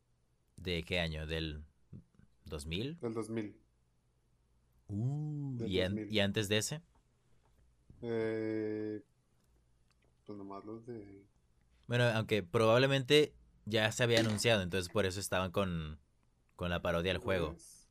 [0.57, 1.25] ¿De qué año?
[1.27, 1.63] ¿Del
[2.45, 2.97] 2000?
[2.99, 3.55] Del 2000.
[4.89, 6.13] Uh, Del ¿y, an- 2000.
[6.13, 6.81] y antes de ese?
[8.01, 9.01] Eh,
[10.25, 11.25] pues nomás los de.
[11.87, 13.33] Bueno, aunque probablemente
[13.65, 15.99] ya se había anunciado, entonces por eso estaban con,
[16.55, 17.51] con la parodia del juego.
[17.51, 17.87] pues,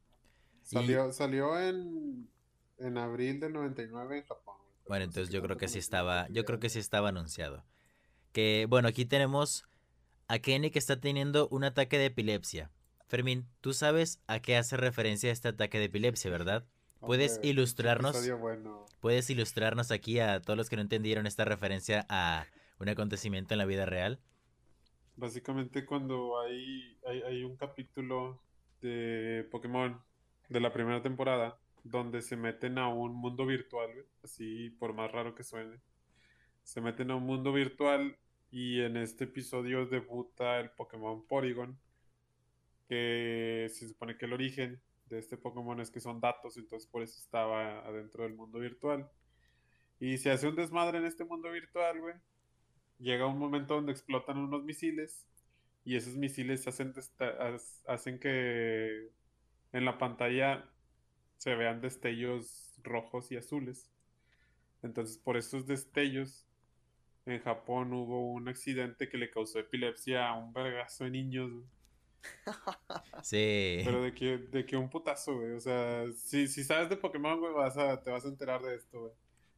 [0.62, 2.28] Salió, salió en,
[2.78, 4.56] en abril del 99 en Japón.
[4.86, 7.64] Bueno, entonces yo creo que sí estaba, yo creo que sí estaba anunciado.
[8.32, 9.64] Que bueno, aquí tenemos
[10.28, 12.70] a Kenny que está teniendo un ataque de epilepsia.
[13.14, 16.66] Fermín, tú sabes a qué hace referencia este ataque de epilepsia, ¿verdad?
[16.98, 18.28] ¿puedes ilustrarnos?
[18.40, 18.86] bueno.
[18.98, 22.48] ¿Puedes ilustrarnos aquí a todos los que no entendieron esta referencia a
[22.80, 24.18] un acontecimiento en la vida real?
[25.14, 28.42] Básicamente cuando hay, hay, hay un capítulo
[28.82, 30.02] de Pokémon
[30.48, 33.90] de la primera temporada donde se meten a un mundo virtual,
[34.24, 35.78] así por más raro que suene.
[36.64, 38.16] Se meten a un mundo virtual
[38.50, 41.78] y en este episodio debuta el Pokémon Porygon,
[42.88, 47.02] que se supone que el origen de este Pokémon es que son datos, entonces por
[47.02, 49.08] eso estaba adentro del mundo virtual.
[50.00, 52.14] Y se hace un desmadre en este mundo virtual, güey
[52.98, 55.26] llega un momento donde explotan unos misiles
[55.84, 56.94] y esos misiles hacen,
[57.86, 59.10] hacen que
[59.72, 60.68] en la pantalla
[61.36, 63.90] se vean destellos rojos y azules.
[64.82, 66.46] Entonces, por esos destellos,
[67.26, 71.50] en Japón hubo un accidente que le causó epilepsia a un vergazo de niños.
[71.52, 71.66] güey.
[73.22, 73.80] Sí.
[73.84, 75.52] Pero de que, de que un putazo, güey.
[75.52, 78.74] O sea, si, si sabes de Pokémon, güey, vas a, te vas a enterar de
[78.76, 79.12] esto, güey.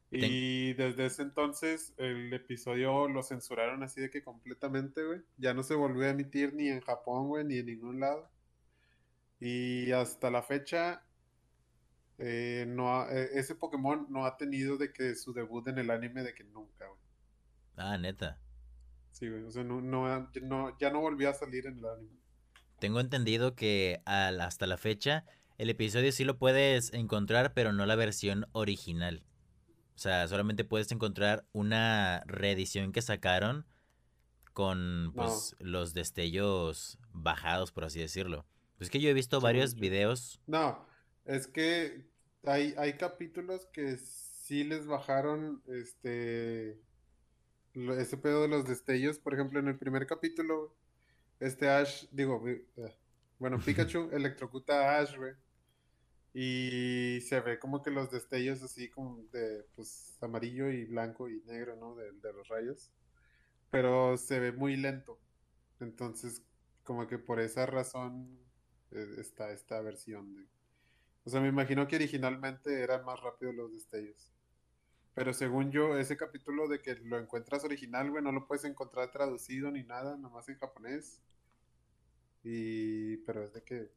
[0.09, 5.21] Ten- Y desde ese entonces el episodio lo censuraron así de que completamente, güey.
[5.37, 8.29] Ya no se volvió a emitir ni en Japón, güey, ni en ningún lado.
[9.39, 11.03] Y hasta la fecha,
[12.19, 15.91] eh, no ha- eh, ese Pokémon no ha tenido de que su debut en el
[15.91, 16.99] anime de que nunca, güey.
[17.75, 18.39] Ah, neta.
[19.11, 19.43] Sí, güey.
[19.43, 22.17] O sea, no, no, no- ya no volvió a salir en el anime.
[22.79, 25.25] Tengo entendido que al- hasta la fecha
[25.57, 29.23] el episodio sí lo puedes encontrar, pero no la versión original.
[29.95, 33.65] O sea, solamente puedes encontrar una reedición que sacaron
[34.53, 38.45] con pues los destellos bajados, por así decirlo.
[38.79, 40.39] Es que yo he visto varios videos.
[40.47, 40.85] No,
[41.25, 42.05] es que
[42.43, 46.79] hay, hay capítulos que sí les bajaron este
[47.73, 49.19] ese pedo de los destellos.
[49.19, 50.76] Por ejemplo, en el primer capítulo,
[51.39, 52.65] este Ash, digo, eh,
[53.39, 55.33] bueno, Pikachu electrocuta a Ash, güey.
[56.33, 61.41] Y se ve como que los destellos así como de pues amarillo y blanco y
[61.45, 61.95] negro, ¿no?
[61.95, 62.91] De, los rayos.
[63.71, 65.19] Pero se ve muy lento.
[65.79, 66.43] Entonces,
[66.83, 68.39] como que por esa razón
[68.91, 70.47] eh, está esta versión de...
[71.23, 74.31] O sea, me imagino que originalmente eran más rápidos los destellos.
[75.13, 79.11] Pero según yo, ese capítulo de que lo encuentras original, güey, no lo puedes encontrar
[79.11, 81.19] traducido ni nada, nomás en japonés.
[82.47, 83.17] Y...
[83.17, 83.91] Pero es de que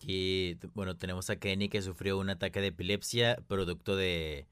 [0.00, 4.46] y bueno, tenemos a Kenny que sufrió un ataque de epilepsia producto de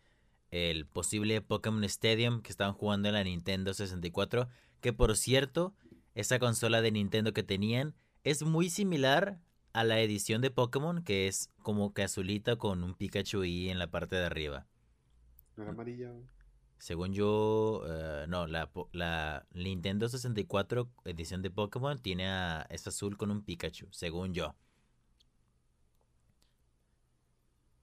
[0.51, 4.49] el posible Pokémon Stadium que estaban jugando en la Nintendo 64,
[4.81, 5.75] que por cierto,
[6.15, 7.95] esa consola de Nintendo que tenían
[8.25, 9.41] es muy similar
[9.73, 13.79] a la edición de Pokémon, que es como que azulita con un Pikachu ahí en
[13.79, 14.67] la parte de arriba.
[15.57, 16.13] ¿No amarilla?
[16.79, 23.17] Según yo, eh, no, la, la, Nintendo 64 edición de Pokémon tiene a, es azul
[23.17, 24.55] con un Pikachu, según yo.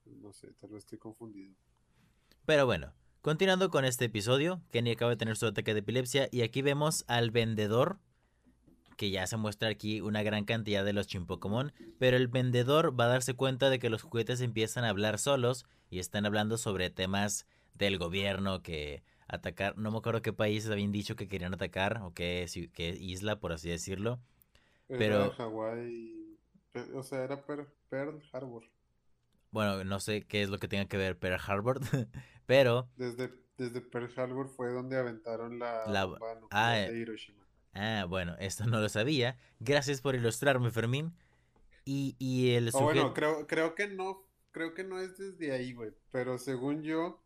[0.05, 1.55] No sé, tal vez estoy confundido.
[2.45, 6.41] Pero bueno, continuando con este episodio, Kenny acaba de tener su ataque de epilepsia y
[6.41, 7.99] aquí vemos al vendedor,
[8.95, 13.05] que ya se muestra aquí una gran cantidad de los Chimpocomón, pero el vendedor va
[13.05, 16.91] a darse cuenta de que los juguetes empiezan a hablar solos y están hablando sobre
[16.91, 22.01] temas del gobierno que atacar, no me acuerdo qué países habían dicho que querían atacar
[22.03, 24.19] o qué, qué isla, por así decirlo.
[24.87, 26.37] Pero Hawái,
[26.93, 28.63] o sea, era Pearl Harbor.
[29.51, 31.79] Bueno, no sé qué es lo que tenga que ver Pearl Harbor,
[32.45, 32.89] pero...
[32.95, 37.43] Desde, desde Pearl Harbor fue donde aventaron la, bomba ah, de Hiroshima.
[37.73, 39.37] Ah, bueno, esto no lo sabía.
[39.59, 41.13] Gracias por ilustrarme, Fermín.
[41.85, 42.85] Y, y el sujeto...
[42.85, 45.91] bueno, creo, creo que no, creo que no es desde ahí, güey.
[46.11, 47.21] Pero según yo,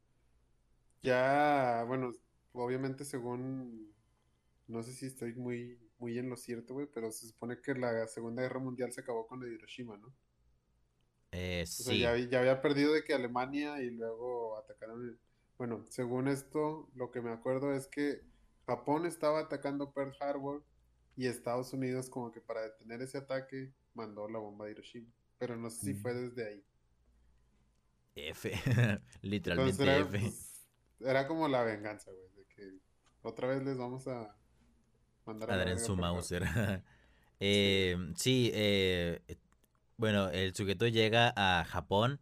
[1.07, 2.11] ya, bueno,
[2.51, 3.93] obviamente según...
[4.67, 8.05] No sé si estoy muy, muy en lo cierto, güey, pero se supone que la
[8.07, 10.13] Segunda Guerra Mundial se acabó con la Hiroshima, ¿no?
[11.31, 11.99] Eh, sí.
[11.99, 15.17] ya, había perdido de que Alemania y luego atacaron.
[15.57, 18.21] Bueno, según esto, lo que me acuerdo es que
[18.65, 20.65] Japón estaba atacando Pearl Harbor
[21.15, 25.07] y Estados Unidos, como que para detener ese ataque, mandó la bomba de Hiroshima.
[25.37, 26.17] Pero no sé si fue mm.
[26.17, 26.63] desde ahí.
[28.15, 28.51] F,
[29.21, 30.19] literalmente era, F.
[30.19, 30.46] Pues,
[30.99, 32.79] era como la venganza, güey, de que
[33.21, 34.35] otra vez les vamos a
[35.25, 36.43] mandar a, dar en su Mauser.
[37.39, 39.21] eh, sí, eh,
[39.97, 42.19] bueno, el sujeto llega a Japón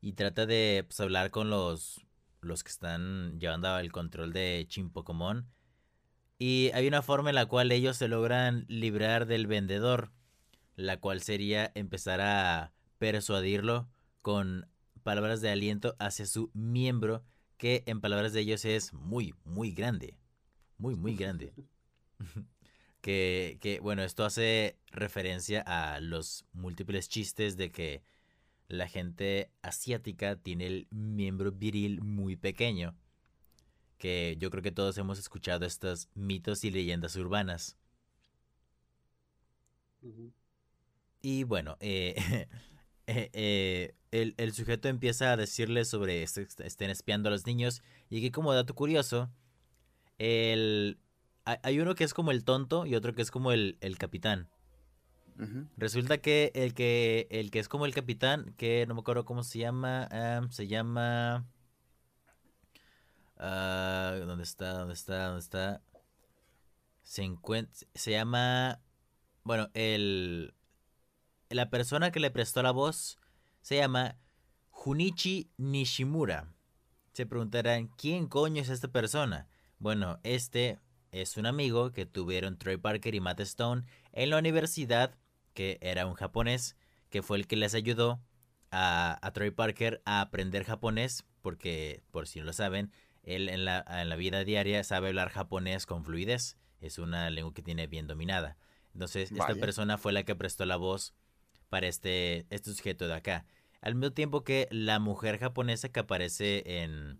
[0.00, 2.04] y trata de pues, hablar con los,
[2.40, 5.48] los que están llevando el control de Pokémon.
[6.38, 10.10] Y hay una forma en la cual ellos se logran librar del vendedor,
[10.74, 13.88] la cual sería empezar a persuadirlo
[14.22, 14.66] con
[15.02, 17.24] palabras de aliento hacia su miembro,
[17.62, 20.16] que en palabras de ellos es muy, muy grande.
[20.78, 21.54] Muy, muy grande.
[23.00, 28.04] Que, bueno, esto hace referencia a los múltiples chistes de que
[28.68, 32.96] la gente asiática tiene el miembro viril muy pequeño.
[33.98, 37.76] Que yo creo que todos hemos escuchado estos mitos y leyendas urbanas.
[41.20, 42.14] Y bueno, eh,
[43.08, 47.82] eh, eh, el, el, sujeto empieza a decirle sobre estén espiando a los niños.
[48.10, 49.30] Y que como dato curioso,
[50.18, 50.98] el,
[51.44, 54.48] hay uno que es como el tonto y otro que es como el, capitán.
[55.76, 59.42] Resulta que el que el que es como el capitán, que no me acuerdo cómo
[59.42, 60.08] se llama,
[60.50, 61.46] se llama...
[63.38, 64.74] Ah, ¿Dónde está?
[64.74, 65.26] ¿Dónde está?
[65.26, 65.82] ¿Dónde está?
[67.02, 67.88] Se encuentra...
[67.94, 68.80] Se llama...
[69.42, 70.54] Bueno, el...
[71.48, 73.18] La persona que le prestó la voz
[73.62, 74.18] se llama
[74.70, 76.52] Junichi Nishimura.
[77.12, 79.48] Se preguntarán, ¿quién coño es esta persona?
[79.78, 80.80] Bueno, este
[81.12, 85.16] es un amigo que tuvieron Troy Parker y Matt Stone en la universidad,
[85.54, 86.76] que era un japonés,
[87.10, 88.20] que fue el que les ayudó
[88.70, 92.90] a, Troy Parker a aprender japonés, porque por si no lo saben,
[93.22, 97.54] él en la, en la vida diaria sabe hablar japonés con fluidez, es una lengua
[97.54, 98.56] que tiene bien dominada.
[98.94, 101.14] Entonces, esta persona fue la que prestó la voz
[101.72, 103.46] para este, este sujeto de acá.
[103.80, 107.18] Al mismo tiempo que la mujer japonesa que aparece en,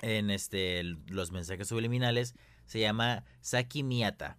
[0.00, 4.38] en este, los mensajes subliminales se llama Saki Miyata,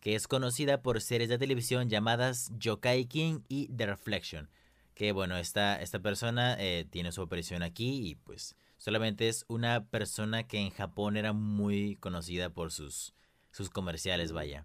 [0.00, 4.48] que es conocida por series de televisión llamadas Yokai King y The Reflection.
[4.94, 9.84] Que bueno, esta, esta persona eh, tiene su aparición aquí y pues solamente es una
[9.84, 13.12] persona que en Japón era muy conocida por sus,
[13.50, 14.64] sus comerciales, vaya.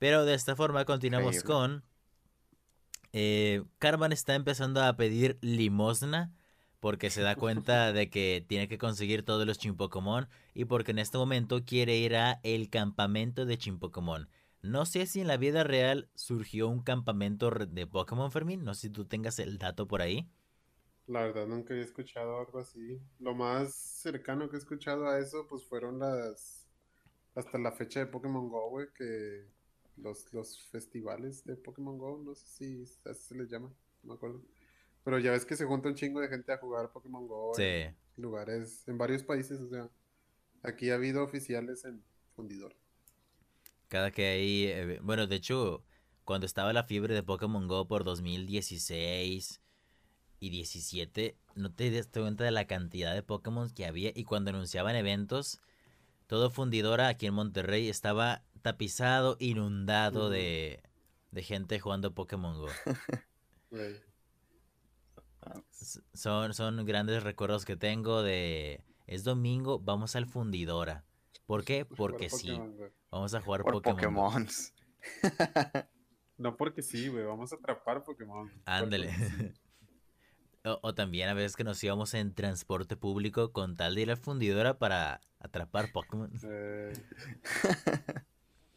[0.00, 1.80] Pero de esta forma continuamos Increíble.
[1.80, 1.91] con...
[3.12, 6.34] Eh, Carmen está empezando a pedir limosna
[6.80, 10.98] porque se da cuenta de que tiene que conseguir todos los Chimpocomon y porque en
[10.98, 14.28] este momento quiere ir a el campamento de Chimpocomon.
[14.62, 18.82] No sé si en la vida real surgió un campamento de Pokémon Fermín, no sé
[18.82, 20.28] si tú tengas el dato por ahí.
[21.06, 23.00] La verdad nunca había escuchado algo así.
[23.20, 26.66] Lo más cercano que he escuchado a eso, pues fueron las...
[27.34, 29.46] Hasta la fecha de Pokémon Go, güey, que
[30.02, 33.68] los, los festivales de Pokémon Go, no sé si así se les llama,
[34.02, 34.42] no me acuerdo.
[35.04, 37.62] Pero ya ves que se junta un chingo de gente a jugar Pokémon Go Sí.
[37.62, 39.90] en lugares, en varios países, o sea,
[40.62, 42.02] aquí ha habido oficiales en
[42.36, 42.74] Fundidor.
[43.88, 45.84] Cada que hay, eh, bueno, de hecho,
[46.24, 49.60] cuando estaba la fiebre de Pokémon Go por 2016
[50.40, 54.50] y 17, no te das cuenta de la cantidad de Pokémon que había y cuando
[54.50, 55.60] anunciaban eventos,
[56.26, 60.82] todo Fundidora aquí en Monterrey estaba tapizado, inundado de,
[61.30, 62.68] de gente jugando Pokémon Go.
[66.14, 68.84] Son, son grandes recuerdos que tengo de...
[69.08, 71.04] Es domingo, vamos al Fundidora.
[71.46, 71.84] ¿Por qué?
[71.84, 72.52] Porque sí.
[72.52, 72.92] Pokémon.
[73.10, 74.46] Vamos a jugar Por Pokémon.
[76.38, 78.50] No porque sí, güey, vamos a atrapar Pokémon.
[78.64, 79.12] Ándale.
[79.12, 79.52] Sí.
[80.64, 84.12] O, o también a veces que nos íbamos en transporte público con tal de ir
[84.12, 86.30] a fundidora para atrapar Pokémon.
[86.44, 86.92] Eh,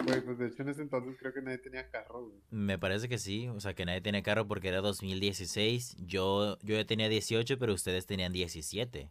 [0.05, 2.39] Güey, pues de hecho en ese entonces creo que nadie tenía carro, güey.
[2.51, 5.95] Me parece que sí, o sea que nadie tenía carro porque era 2016.
[6.05, 9.09] Yo, yo ya tenía 18, pero ustedes tenían 17.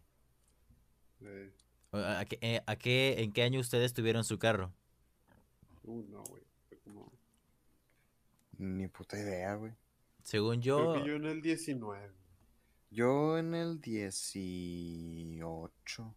[1.21, 1.51] Eh,
[1.91, 4.71] O- ¿A, a qué, eh, a qué- ¿En qué año ustedes tuvieron su carro?
[5.83, 6.43] uh, no, güey.
[6.69, 7.11] Fue como...
[8.57, 9.73] Ni puta idea, güey.
[10.23, 12.09] Según Creo yo, que yo en el 19.
[12.89, 16.15] Yo en el 18.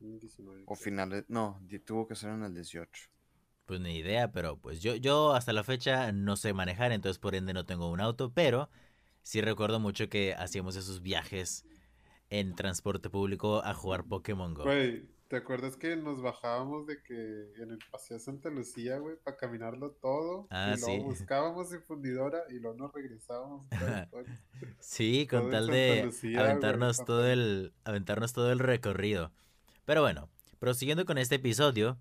[0.00, 0.76] en el 19 O creo.
[0.76, 1.24] finales.
[1.28, 3.08] No, tuvo que ser en el 18.
[3.66, 7.34] Pues ni idea, pero pues yo, yo hasta la fecha no sé manejar, entonces por
[7.34, 8.68] ende no tengo un auto, pero
[9.22, 11.64] sí recuerdo mucho que hacíamos esos viajes
[12.28, 14.64] en transporte público a jugar Pokémon Go.
[14.64, 19.36] Güey, ¿te acuerdas que nos bajábamos de que en el Paseo Santa Lucía, güey, para
[19.36, 20.46] caminarlo todo?
[20.50, 21.02] Ah, y luego sí.
[21.20, 23.66] buscábamos en fundidora y luego nos regresábamos.
[24.78, 29.32] Sí, con tal de Lucía, aventarnos todo el aventarnos todo el recorrido.
[29.84, 31.98] Pero bueno, prosiguiendo con este episodio,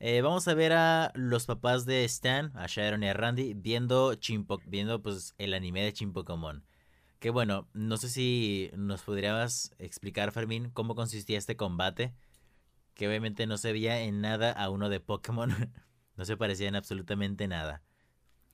[0.00, 4.14] eh, vamos a ver a los papás de Stan, a Sharon y a Randy, viendo
[4.14, 6.64] Chimpo, viendo pues el anime de Chimpocomon.
[7.18, 12.14] Que bueno, no sé si nos podrías explicar, Fermín, cómo consistía este combate.
[12.94, 15.50] Que obviamente no se veía en nada a uno de Pokémon.
[16.16, 17.82] no se parecía en absolutamente nada.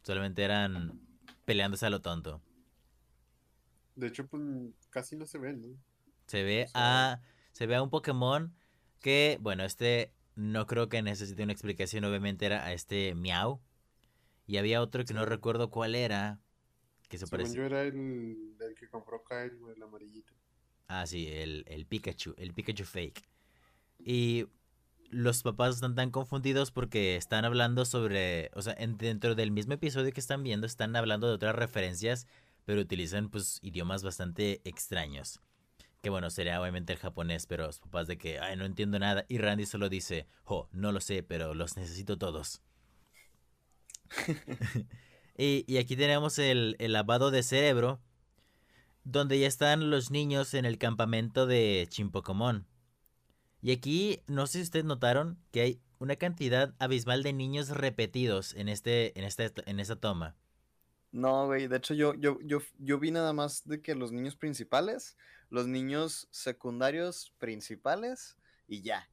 [0.03, 1.01] Solamente eran
[1.45, 2.41] peleándose a lo tonto.
[3.97, 4.43] De hecho, pues
[4.91, 5.69] casi no se ven, ¿no?
[6.27, 7.21] Se ve O sea- a.
[7.53, 8.53] Se ve a un Pokémon
[8.99, 12.05] que, bueno, este no creo que necesite una explicación.
[12.05, 13.61] Obviamente era a este Miau.
[14.47, 16.41] Y había otro que no recuerdo cuál era.
[17.09, 17.57] Que se Según parecía.
[17.57, 20.33] yo era el, el que compró Kyle, el amarillito.
[20.89, 22.35] Ah, sí, el, el Pikachu.
[22.37, 23.23] El Pikachu fake.
[23.99, 24.47] Y
[25.11, 28.51] los papás están tan confundidos porque están hablando sobre.
[28.55, 32.27] O sea, en- dentro del mismo episodio que están viendo, están hablando de otras referencias.
[32.67, 35.41] Pero utilizan, pues, idiomas bastante extraños.
[36.05, 39.25] Que bueno, sería obviamente el japonés, pero los papás de que, ay, no entiendo nada.
[39.27, 42.61] Y Randy solo dice, oh, no lo sé, pero los necesito todos.
[45.39, 48.03] y, y aquí tenemos el, el lavado de cerebro,
[49.05, 52.67] donde ya están los niños en el campamento de Chimpocomón.
[53.63, 58.53] Y aquí, no sé si ustedes notaron que hay una cantidad abismal de niños repetidos
[58.57, 60.37] en, este, en, este, en esta toma.
[61.13, 61.67] No, güey.
[61.67, 65.17] De hecho, yo, yo, yo, yo vi nada más de que los niños principales,
[65.51, 69.09] los niños secundarios principales y ya.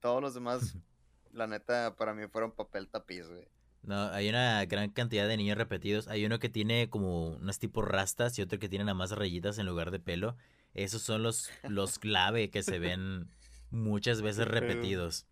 [0.00, 0.76] Todos los demás,
[1.32, 3.48] la neta, para mí fueron papel tapiz, güey.
[3.82, 6.08] No, hay una gran cantidad de niños repetidos.
[6.08, 9.58] Hay uno que tiene como unos tipos rastas y otro que tiene nada más rayitas
[9.58, 10.36] en lugar de pelo.
[10.74, 13.28] Esos son los, los clave que se ven
[13.70, 15.26] muchas veces repetidos.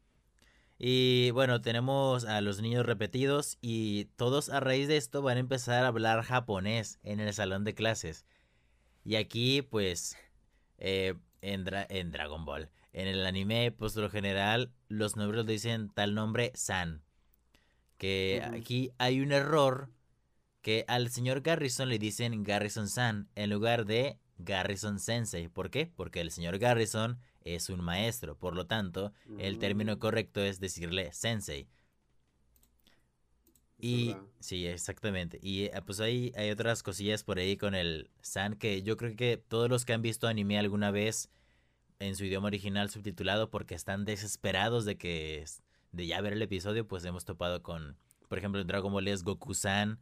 [0.78, 5.40] Y bueno, tenemos a los niños repetidos y todos a raíz de esto van a
[5.40, 8.24] empezar a hablar japonés en el salón de clases.
[9.05, 10.16] Y aquí, pues,
[10.78, 15.38] eh, en, Dra- en Dragon Ball, en el anime, pues, por lo general, los nombres
[15.38, 17.02] los dicen tal nombre San.
[17.98, 19.90] Que aquí hay un error
[20.62, 25.48] que al señor Garrison le dicen Garrison San en lugar de Garrison Sensei.
[25.48, 25.86] ¿Por qué?
[25.86, 29.98] Porque el señor Garrison es un maestro, por lo tanto, el término Mm.
[29.98, 31.68] correcto es decirle Sensei.
[33.78, 35.38] Y sí, exactamente.
[35.42, 39.16] Y eh, pues ahí hay otras cosillas por ahí con el San que yo creo
[39.16, 41.30] que todos los que han visto anime alguna vez
[41.98, 45.44] en su idioma original subtitulado porque están desesperados de que
[45.92, 47.96] de ya ver el episodio, pues hemos topado con,
[48.28, 50.00] por ejemplo, en Dragon Ball es Goku-san,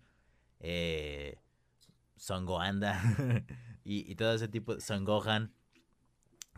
[0.61, 1.37] eh,
[2.17, 3.01] Son Goanda
[3.85, 5.53] y, y, todo ese tipo, Son Gohan,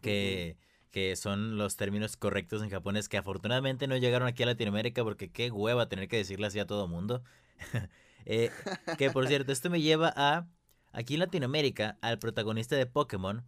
[0.01, 0.57] que,
[0.95, 5.29] que son los términos correctos en japonés que afortunadamente no llegaron aquí a Latinoamérica porque
[5.29, 7.25] qué hueva tener que decirle así a todo mundo.
[8.27, 8.51] Eh,
[8.97, 10.49] que por cierto, esto me lleva a,
[10.93, 13.45] aquí en Latinoamérica, al protagonista de Pokémon,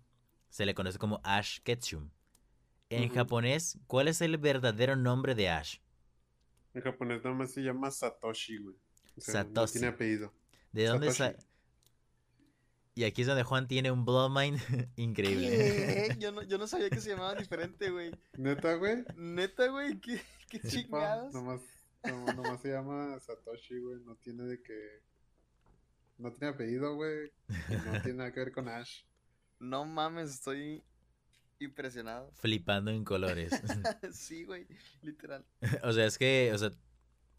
[0.50, 2.10] se le conoce como Ash Ketchum.
[2.90, 5.78] En japonés, ¿cuál es el verdadero nombre de Ash?
[6.74, 8.76] En japonés nomás se llama Satoshi, güey.
[9.16, 9.54] Satoshi.
[9.54, 10.34] No tiene apellido.
[10.72, 11.38] ¿De dónde sale?
[12.96, 14.58] Y aquí es donde Juan tiene un Bloodmine
[14.96, 16.16] increíble.
[16.18, 18.10] Yo no, yo no sabía que se llamaba diferente, güey.
[18.38, 19.04] ¿Neta, güey?
[19.16, 20.18] Neta, güey, qué,
[20.48, 21.34] qué chingados.
[21.34, 21.60] Nomás,
[22.34, 24.00] nomás se llama Satoshi, güey.
[24.00, 25.02] No tiene de que.
[26.16, 27.30] No tiene apellido, güey.
[27.84, 29.02] No tiene nada que ver con Ash.
[29.58, 30.82] No mames, estoy
[31.58, 32.30] impresionado.
[32.36, 33.60] Flipando en colores.
[34.12, 34.66] sí, güey,
[35.02, 35.44] literal.
[35.82, 36.70] o sea, es que, o sea,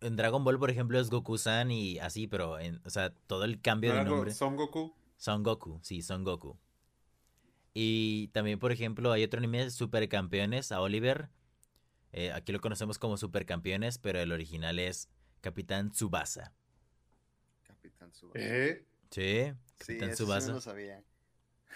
[0.01, 3.59] en Dragon Ball, por ejemplo, es Goku-san y así, pero, en, o sea, todo el
[3.59, 4.31] cambio de nombre.
[4.35, 4.93] ¿Son Goku?
[5.17, 6.57] Son Goku, sí, Son Goku.
[7.73, 11.29] Y también, por ejemplo, hay otro anime, Supercampeones, a Oliver.
[12.11, 15.09] Eh, aquí lo conocemos como Supercampeones, pero el original es
[15.41, 16.53] Capitán Tsubasa.
[17.63, 18.39] Capitán Tsubasa.
[18.39, 18.85] ¿Eh?
[19.11, 20.47] Sí, Capitán sí, Tsubasa.
[20.47, 21.03] Sí lo sabía.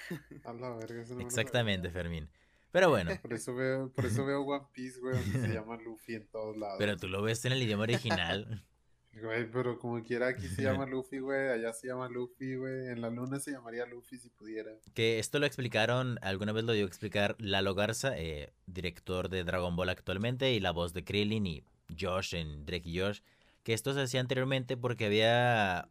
[0.46, 2.30] A la verga, eso no Exactamente, Fermín.
[2.72, 3.12] Pero bueno.
[3.22, 6.78] Por eso veo, por eso veo One Piece, güey, se llama Luffy en todos lados.
[6.80, 8.66] Pero tú lo ves en el idioma original.
[9.14, 13.02] Güey, pero como quiera aquí se llama Luffy, güey, allá se llama Luffy, güey, en
[13.02, 14.72] la luna se llamaría Luffy si pudiera.
[14.94, 19.44] Que esto lo explicaron, alguna vez lo dio a explicar Lalo Garza, eh, director de
[19.44, 21.64] Dragon Ball actualmente, y la voz de Krillin y
[22.00, 23.20] Josh en Drake y Josh,
[23.64, 25.90] que esto se hacía anteriormente porque había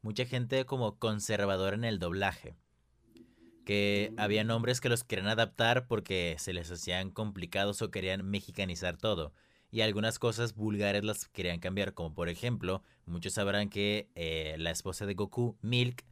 [0.00, 2.56] mucha gente como conservadora en el doblaje
[3.64, 8.96] que había nombres que los querían adaptar porque se les hacían complicados o querían mexicanizar
[8.96, 9.32] todo.
[9.74, 14.70] Y algunas cosas vulgares las querían cambiar, como por ejemplo, muchos sabrán que eh, la
[14.70, 16.04] esposa de Goku, Milk,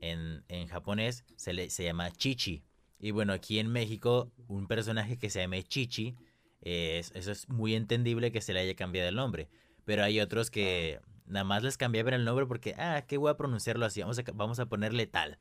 [0.00, 2.64] en, en japonés se, le, se llama Chichi.
[2.98, 6.16] Y bueno, aquí en México, un personaje que se llame Chichi,
[6.62, 9.48] eso es muy entendible que se le haya cambiado el nombre.
[9.84, 13.36] Pero hay otros que nada más les cambiaban el nombre porque, ah, qué voy a
[13.36, 15.38] pronunciarlo así, vamos a, vamos a ponerle tal.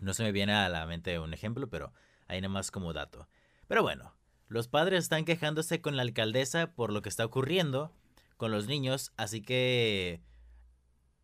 [0.00, 1.92] No se me viene a la mente un ejemplo, pero
[2.28, 3.28] ahí nada más como dato.
[3.68, 4.15] Pero bueno,
[4.48, 7.92] los padres están quejándose con la alcaldesa por lo que está ocurriendo
[8.36, 10.20] con los niños, así que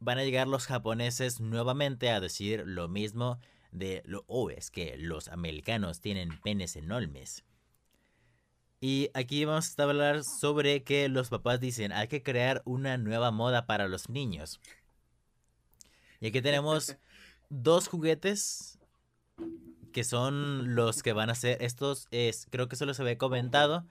[0.01, 3.39] van a llegar los japoneses nuevamente a decir lo mismo
[3.71, 7.45] de lo oh, es que los americanos tienen penes enormes.
[8.81, 13.31] Y aquí vamos a hablar sobre que los papás dicen hay que crear una nueva
[13.31, 14.61] moda para los niños.
[16.21, 16.97] Y aquí tenemos
[17.49, 18.79] dos juguetes
[19.93, 23.87] que son los que van a ser estos es creo que solo se había comentado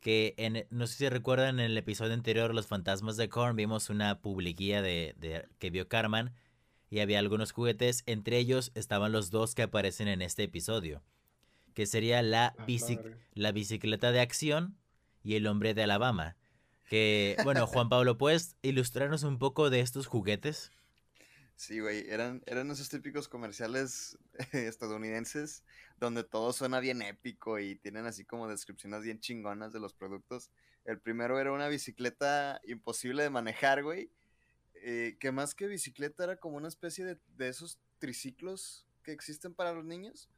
[0.00, 3.90] que en, no sé si recuerdan en el episodio anterior los fantasmas de Korn vimos
[3.90, 6.32] una publiquía de, de, que vio Carmen
[6.90, 11.02] y había algunos juguetes entre ellos estaban los dos que aparecen en este episodio
[11.74, 13.00] que sería la, Ah, bici-
[13.34, 14.76] la bicicleta de acción
[15.22, 16.36] y el hombre de Alabama
[16.88, 20.70] que bueno Juan Pablo puedes ilustrarnos un poco de estos juguetes
[21.58, 24.16] Sí, güey, eran, eran esos típicos comerciales
[24.52, 25.64] estadounidenses
[25.98, 30.52] donde todo suena bien épico y tienen así como descripciones bien chingonas de los productos.
[30.84, 34.08] El primero era una bicicleta imposible de manejar, güey.
[34.74, 39.54] eh, que más que bicicleta era como una especie de, de esos triciclos que existen
[39.54, 40.30] para los niños.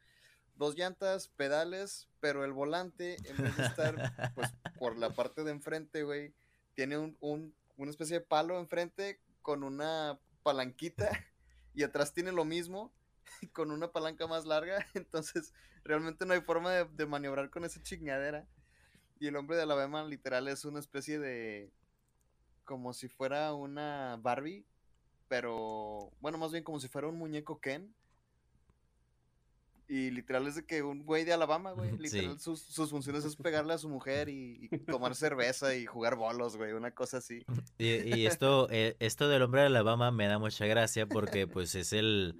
[0.56, 5.52] Dos llantas, pedales, pero el volante, en vez de estar pues por la parte de
[5.52, 6.34] enfrente, güey,
[6.74, 11.10] tiene un, un- una especie de palo enfrente con una palanquita
[11.74, 12.92] y atrás tiene lo mismo
[13.52, 14.86] con una palanca más larga.
[14.94, 15.52] Entonces,
[15.84, 18.46] realmente no hay forma de, maniobrar con esa chingadera.
[19.18, 21.70] Y el hombre de Alabama literal es una especie de.
[22.64, 24.64] como si fuera una Barbie.
[25.28, 26.10] Pero.
[26.20, 27.94] Bueno, más bien como si fuera un muñeco Ken.
[29.92, 31.90] Y literal es de que un güey de Alabama, güey.
[31.96, 31.98] Sí.
[31.98, 36.14] Literal, sus, sus funciones es pegarle a su mujer y, y tomar cerveza y jugar
[36.14, 36.72] bolos, güey.
[36.72, 37.44] Una cosa así.
[37.78, 37.86] Y,
[38.16, 41.92] y esto, eh, esto del hombre de Alabama me da mucha gracia porque pues es
[41.92, 42.36] el...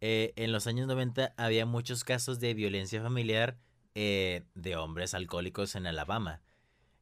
[0.00, 3.56] eh, en los años 90 había muchos casos de violencia familiar
[3.94, 6.42] eh, de hombres alcohólicos en Alabama.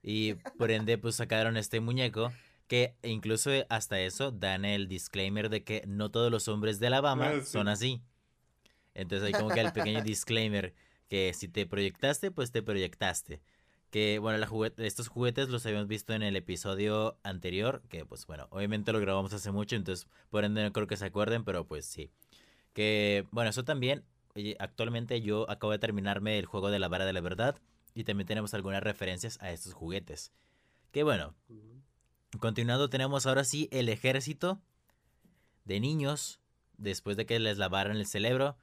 [0.02, 2.30] Y por ende pues sacaron este muñeco
[2.66, 7.30] que incluso hasta eso dan el disclaimer de que no todos los hombres de Alabama
[7.30, 7.46] Ah, sí.
[7.52, 8.02] son así.
[8.98, 10.74] Entonces hay como que el pequeño disclaimer
[11.08, 13.40] que si te proyectaste, pues te proyectaste.
[13.90, 14.44] Que bueno,
[14.76, 19.32] estos juguetes los habíamos visto en el episodio anterior, que pues bueno, obviamente lo grabamos
[19.32, 22.10] hace mucho, entonces por ende no creo que se acuerden, pero pues sí.
[22.74, 24.04] Que bueno, eso también,
[24.58, 27.56] actualmente yo acabo de terminarme el juego de la vara de la verdad
[27.94, 30.32] y también tenemos algunas referencias a estos juguetes.
[30.90, 31.34] Que bueno,
[32.40, 34.60] continuando tenemos ahora sí el ejército
[35.64, 36.40] de niños,
[36.76, 38.56] después de que les lavaron el cerebro,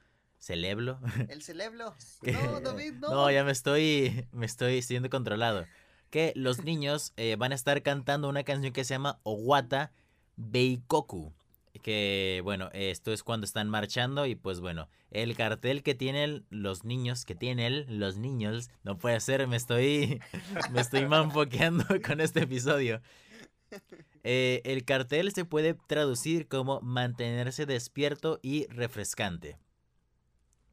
[0.46, 1.00] Celeblo.
[1.30, 1.96] El celeblo.
[2.22, 3.10] No, David, no.
[3.10, 5.66] No, ya me estoy, me estoy siendo controlado.
[6.12, 9.92] Que los niños eh, van a estar cantando una canción que se llama Owata
[10.36, 11.34] Beikoku.
[11.82, 16.84] Que bueno, esto es cuando están marchando y pues bueno, el cartel que tienen los
[16.84, 20.22] niños, que tienen los niños, no puede ser, me estoy,
[20.72, 23.02] me estoy manfoqueando con este episodio.
[24.24, 29.58] Eh, el cartel se puede traducir como mantenerse despierto y refrescante.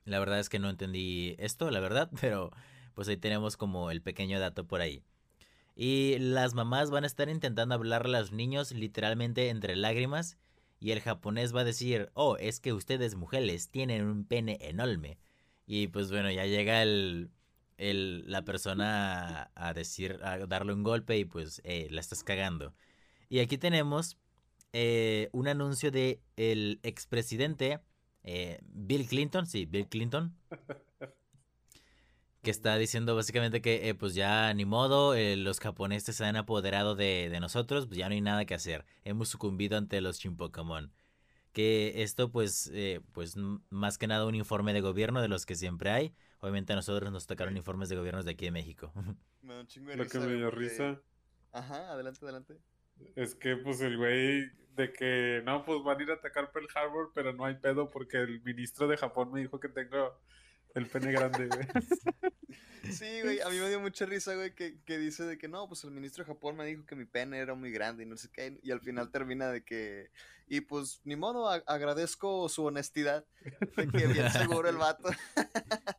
[0.05, 2.50] La verdad es que no entendí esto, la verdad, pero
[2.94, 5.03] pues ahí tenemos como el pequeño dato por ahí.
[5.74, 10.36] Y las mamás van a estar intentando hablar a los niños literalmente entre lágrimas.
[10.80, 15.18] Y el japonés va a decir, oh, es que ustedes mujeres tienen un pene enorme.
[15.66, 17.30] Y pues bueno, ya llega el,
[17.78, 22.74] el, la persona a, decir, a darle un golpe y pues eh, la estás cagando.
[23.28, 24.18] Y aquí tenemos
[24.72, 27.80] eh, un anuncio de el expresidente
[28.24, 30.34] eh, Bill Clinton, sí, Bill Clinton.
[32.42, 36.36] que está diciendo básicamente que eh, pues ya ni modo, eh, los japoneses se han
[36.36, 38.84] apoderado de, nosotros, pues ya no hay nada que hacer.
[39.04, 40.92] Hemos sucumbido ante los Pokémon
[41.52, 42.72] Que esto pues,
[43.12, 43.36] pues
[43.70, 46.14] más que nada un informe de gobierno de los que siempre hay.
[46.40, 48.92] Obviamente a nosotros nos tocaron informes de gobiernos de aquí de México.
[49.42, 51.00] Me Lo que me dio risa.
[51.50, 52.58] Ajá, adelante, adelante.
[53.16, 56.68] Es que pues el güey de que no, pues van a ir a atacar Pearl
[56.74, 60.18] Harbor, pero no hay pedo porque el ministro de Japón me dijo que tengo
[60.74, 61.66] el pene grande, güey.
[62.90, 65.68] Sí, güey, a mí me dio mucha risa, güey, que, que, dice de que no,
[65.68, 68.16] pues el ministro de Japón me dijo que mi pene era muy grande y no
[68.16, 70.11] sé qué, y al final termina de que,
[70.48, 73.24] y pues ni modo, agradezco su honestidad,
[73.76, 75.09] de que bien seguro el vato.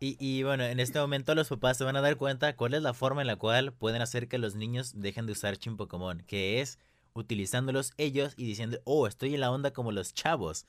[0.00, 2.82] Y, y, bueno, en este momento los papás se van a dar cuenta cuál es
[2.82, 6.60] la forma en la cual pueden hacer que los niños dejen de usar Pokémon, que
[6.60, 6.78] es
[7.14, 10.66] utilizándolos ellos y diciendo, oh, estoy en la onda como los chavos.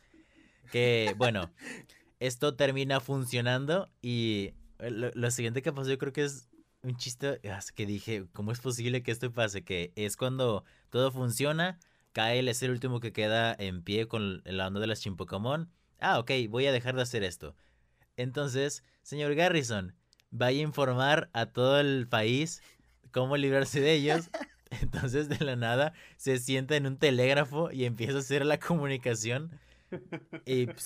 [0.72, 1.52] Que bueno,
[2.20, 6.50] esto termina funcionando y lo, siguiente que pasó yo creo que es
[6.82, 9.64] un chiste ah, que dije, ¿cómo es posible que esto pase?
[9.64, 11.80] Que es cuando todo funciona,
[12.14, 15.70] Kyle es el último que queda en pie con la onda de las Chimpocomón.
[16.00, 17.56] Ah, ok, voy a dejar de hacer esto.
[18.16, 19.96] Entonces, señor Garrison,
[20.30, 22.62] vaya a informar a todo el país
[23.12, 24.30] cómo librarse de ellos
[24.70, 29.60] Entonces de la nada se sienta en un telégrafo y empieza a hacer la comunicación.
[30.46, 30.86] Y pues,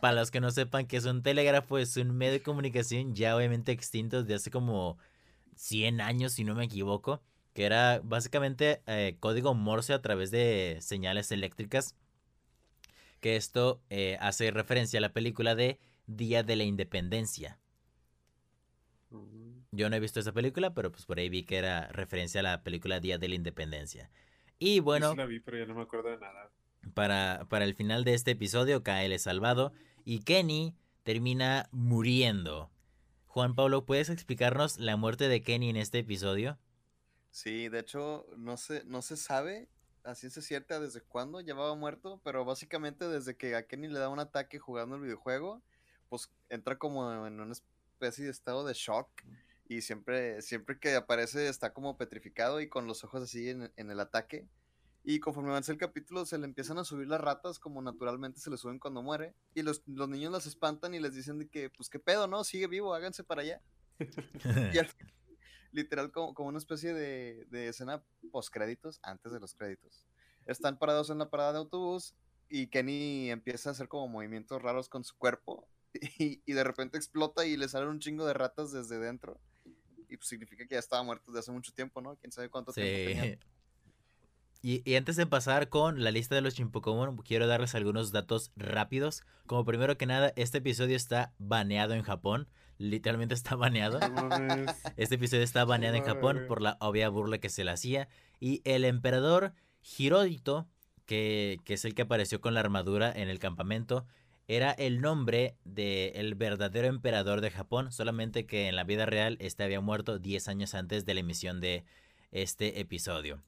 [0.00, 3.36] para los que no sepan que es un telégrafo, es un medio de comunicación ya
[3.36, 4.96] obviamente extinto desde hace como
[5.56, 7.20] 100 años, si no me equivoco,
[7.52, 11.96] que era básicamente eh, código Morse a través de señales eléctricas.
[13.20, 15.78] Que esto eh, hace referencia a la película de
[16.16, 17.58] Día de la Independencia.
[19.72, 22.42] Yo no he visto esa película, pero pues por ahí vi que era referencia a
[22.42, 24.10] la película Día de la Independencia.
[24.58, 25.14] Y bueno.
[25.14, 26.50] la vi, pero ya no me acuerdo de nada.
[26.94, 29.72] Para, para el final de este episodio, Kael es salvado
[30.04, 32.70] y Kenny termina muriendo.
[33.26, 36.58] Juan Pablo, ¿puedes explicarnos la muerte de Kenny en este episodio?
[37.30, 39.68] Sí, de hecho, no se, no se sabe
[40.02, 44.08] a ciencia cierta desde cuándo llevaba muerto, pero básicamente desde que a Kenny le da
[44.08, 45.62] un ataque jugando el videojuego,
[46.10, 49.08] pues entra como en una especie de estado de shock
[49.68, 54.00] y siempre, siempre que aparece está como petrificado y con los ojos así en, el
[54.00, 54.48] ataque.
[55.04, 58.50] Y conforme avanza el capítulo se le empiezan a subir las ratas como naturalmente se
[58.50, 59.32] le suben cuando muere.
[59.54, 62.42] Y los, niños las espantan y les dicen de que, pues qué pedo, ¿no?
[62.42, 63.62] Sigue vivo, háganse para allá.
[64.74, 64.78] y
[65.70, 68.02] literal como, como, una especie de, de escena
[68.32, 70.04] post créditos, antes de los créditos.
[70.46, 72.16] Están parados en la parada de autobús
[72.48, 75.68] y Kenny empieza a hacer como movimientos raros con su cuerpo
[76.18, 79.40] y, y de repente explota y le salen un chingo de ratas desde dentro
[80.10, 82.16] y pues significa que ya estaba muerto desde hace mucho tiempo, ¿no?
[82.16, 83.38] Quién sabe cuánto tiempo tenía.
[84.62, 88.52] Y, y, antes de pasar con la lista de los Chimpocomon, quiero darles algunos datos
[88.56, 89.22] rápidos.
[89.46, 92.46] Como primero que nada, este episodio está baneado en Japón.
[92.76, 94.00] Literalmente está baneado.
[94.98, 98.08] este episodio está baneado en Japón por la obvia burla que se le hacía.
[98.38, 99.54] Y el emperador
[99.96, 100.68] Hirohito,
[101.06, 104.06] que, que es el que apareció con la armadura en el campamento,
[104.56, 109.62] era el nombre del verdadero emperador de Japón, solamente que en la vida real este
[109.62, 111.84] había muerto 10 años antes de la emisión de
[112.32, 113.40] este episodio.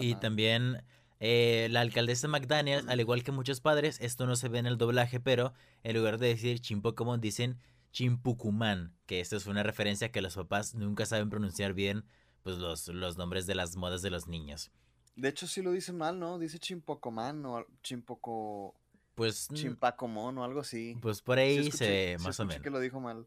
[0.00, 0.82] Y también
[1.20, 4.76] eh, la alcaldesa McDaniel, al igual que muchos padres, esto no se ve en el
[4.76, 5.52] doblaje, pero
[5.84, 7.56] en lugar de decir Chimpokomon dicen
[7.92, 12.04] Chimpucumán, que esta es una referencia que los papás nunca saben pronunciar bien
[12.42, 14.72] pues los, los nombres de las modas de los niños.
[15.14, 16.40] De hecho, sí lo dice mal, ¿no?
[16.40, 18.74] Dice Chimpocomán o Chimpoco.
[19.18, 20.96] Pues, mm, Chimpacomón o algo así.
[21.02, 22.62] pues por Sí ahí escuché- se sí más o menos.
[22.62, 23.26] que lo dijo mal.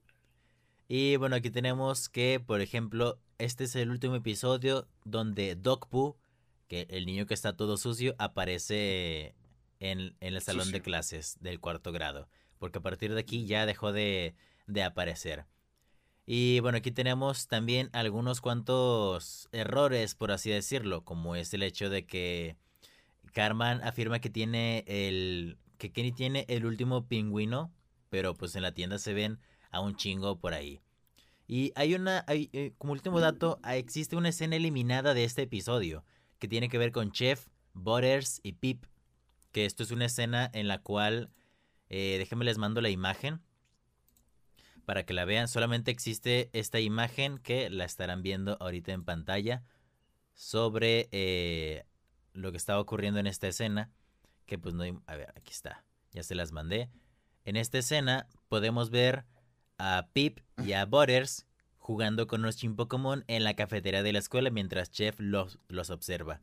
[0.87, 6.15] Y bueno, aquí tenemos que, por ejemplo, este es el último episodio donde Dokpu,
[6.69, 9.35] que el niño que está todo sucio, aparece
[9.81, 12.29] en, en el salón de clases del cuarto grado.
[12.57, 14.33] Porque a partir de aquí ya dejó de,
[14.67, 15.45] de aparecer.
[16.25, 21.89] Y bueno, aquí tenemos también algunos cuantos errores, por así decirlo, como es el hecho
[21.89, 22.55] de que
[23.33, 27.73] Carman afirma que tiene el que Kenny tiene el último pingüino,
[28.11, 29.39] pero pues en la tienda se ven
[29.71, 30.79] a un chingo por ahí.
[31.47, 35.41] Y hay una, hay, eh, como último dato, ah, existe una escena eliminada de este
[35.41, 36.05] episodio
[36.37, 38.85] que tiene que ver con Chef, Butters y Pip.
[39.51, 41.31] Que esto es una escena en la cual,
[41.89, 43.41] eh, déjenme les mando la imagen
[44.85, 45.47] para que la vean.
[45.47, 49.63] Solamente existe esta imagen que la estarán viendo ahorita en pantalla
[50.35, 51.85] sobre eh,
[52.33, 53.89] lo que estaba ocurriendo en esta escena.
[54.51, 54.83] Que pues no...
[55.07, 55.85] A ver, aquí está.
[56.11, 56.89] Ya se las mandé.
[57.45, 59.23] En esta escena podemos ver
[59.77, 61.45] a Pip y a Butters
[61.77, 66.41] jugando con los Chimpocomon en la cafetería de la escuela mientras Chef los, los observa.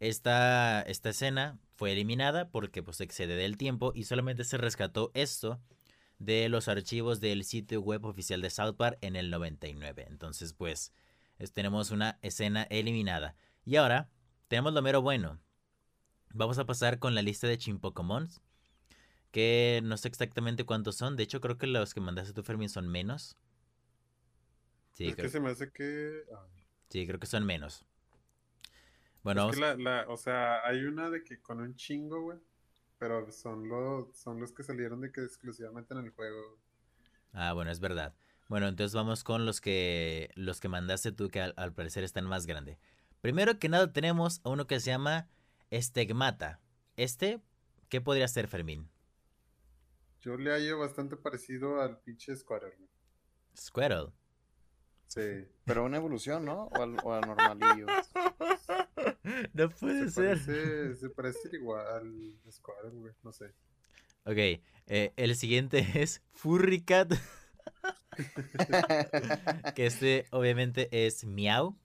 [0.00, 5.62] Esta, esta escena fue eliminada porque pues excede del tiempo y solamente se rescató esto
[6.18, 10.04] de los archivos del sitio web oficial de South Park en el 99.
[10.10, 10.92] Entonces pues
[11.38, 13.34] es- tenemos una escena eliminada.
[13.64, 14.10] Y ahora
[14.48, 15.38] tenemos lo mero bueno.
[16.32, 18.40] Vamos a pasar con la lista de Chimpocomons.
[19.32, 21.16] Que no sé exactamente cuántos son.
[21.16, 23.36] De hecho, creo que los que mandaste tú, Fermín, son menos.
[24.92, 26.22] Sí, es creo, que se me hace que.
[26.34, 26.46] ah,
[26.88, 27.84] sí, creo que son menos.
[29.22, 32.22] Bueno, es vamos- que la, la- o sea, hay una de que con un chingo,
[32.22, 32.38] güey.
[32.98, 36.58] Pero son los, son los que salieron de que exclusivamente en el juego.
[37.32, 38.14] Ah, bueno, es verdad.
[38.48, 42.26] Bueno, entonces vamos con los que los que mandaste tú que al, al parecer están
[42.26, 42.78] más grandes.
[43.20, 45.28] Primero que nada tenemos a uno que se llama
[45.70, 46.60] Estegmata.
[46.96, 47.40] Este,
[47.88, 48.90] ¿qué podría ser, Fermín?
[50.20, 52.90] Yo le hallo bastante parecido al pinche Squatter, güey.
[53.56, 54.12] Squirtle.
[55.06, 55.48] Sí.
[55.64, 56.64] Pero una evolución, ¿no?
[56.64, 57.86] O al, o normalillo.
[59.54, 63.14] no puede Se parece, se parece igual al Squatter, güey.
[63.22, 63.54] No sé.
[64.24, 67.14] Ok, eh, el siguiente es Furrycat,
[69.74, 71.76] que este obviamente es Miau.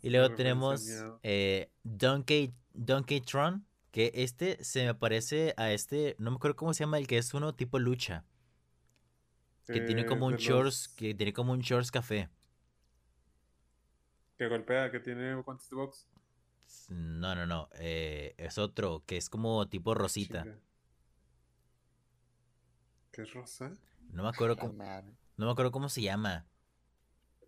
[0.00, 0.88] Y luego tenemos
[1.22, 6.74] eh, Donkey, Donkey Tron, que este se me parece a este, no me acuerdo cómo
[6.74, 8.24] se llama, el que es uno tipo lucha,
[9.70, 12.28] que tiene Eh, como un shorts, los que tiene como un shorts café.
[14.36, 16.06] Que golpea, que tiene de box.
[16.88, 20.44] No, no, no, eh, es otro, que es como tipo rosita.
[23.12, 23.76] ¿Qué es rosa?
[24.12, 24.74] No me acuerdo cómo,
[25.36, 26.46] no me acuerdo cómo se llama,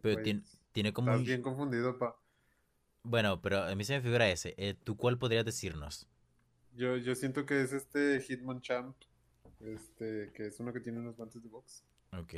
[0.00, 1.24] pero tiene, tiene como Estás un...
[1.26, 2.16] bien confundido, pa.
[3.05, 4.55] Bueno, pero a mí se me figura ese.
[4.57, 6.09] Eh, ¿Tú cuál podrías decirnos?
[6.74, 8.96] Yo, yo siento que es este Hitmonchamp.
[9.61, 11.84] Este, que es uno que tiene unos guantes de box.
[12.18, 12.34] Ok.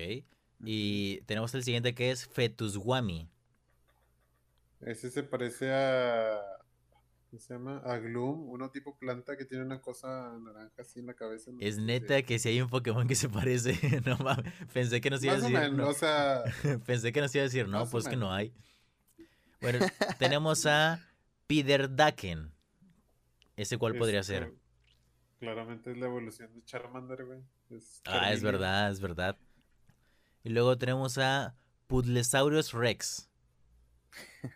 [0.64, 3.28] Y tenemos el siguiente que es Fetuswami.
[4.80, 6.40] Ese se parece a.
[7.30, 7.78] ¿Cómo se llama?
[7.84, 11.50] A Gloom, uno tipo planta que tiene una cosa naranja así en la cabeza.
[11.50, 13.74] no Es neta que si hay un Pokémon que se parece.
[14.06, 14.52] no mames.
[14.72, 15.52] Pensé que nos iba a decir.
[15.52, 15.88] menos, no.
[15.88, 16.44] o sea,
[16.86, 18.52] Pensé que nos iba a decir, no, pues que no hay.
[19.60, 19.78] Bueno,
[20.18, 21.00] tenemos a
[21.46, 22.52] Piderdaken.
[23.56, 24.52] ¿Ese cuál podría ser?
[25.38, 27.40] Claramente es la evolución de Charmander, güey.
[27.70, 29.36] Es Ah, es verdad, es verdad.
[30.44, 31.54] Y luego tenemos a
[31.86, 33.28] Pudlesaurus Rex.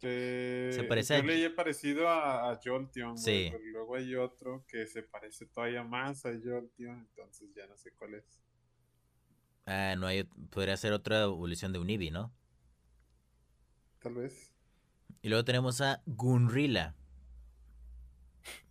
[0.00, 3.48] Que Se parece a- yo le he parecido a, a Jolteon, güey, Sí.
[3.50, 7.90] pero luego hay otro que se parece todavía más a Jolteon, entonces ya no sé
[7.98, 8.24] cuál es.
[9.66, 10.22] Ah, no hay.
[10.50, 12.32] Podría ser otra evolución de un Eevee, ¿no?
[14.00, 14.52] Tal vez.
[15.22, 16.96] Y luego tenemos a Gunrila.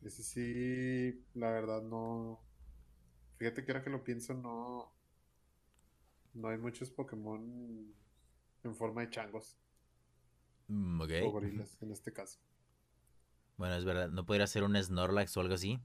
[0.01, 2.39] Ese sí, la verdad no.
[3.37, 4.91] Fíjate que ahora que lo pienso, no.
[6.33, 7.93] No hay muchos Pokémon
[8.63, 9.57] en forma de changos
[10.69, 12.39] Mm, o gorilas en este caso.
[13.57, 14.09] Bueno, es verdad.
[14.09, 15.79] ¿No podría ser un Snorlax o algo así?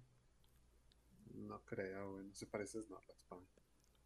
[1.35, 2.25] No creo, güey.
[2.27, 3.49] No se parece a Snorlax para mí.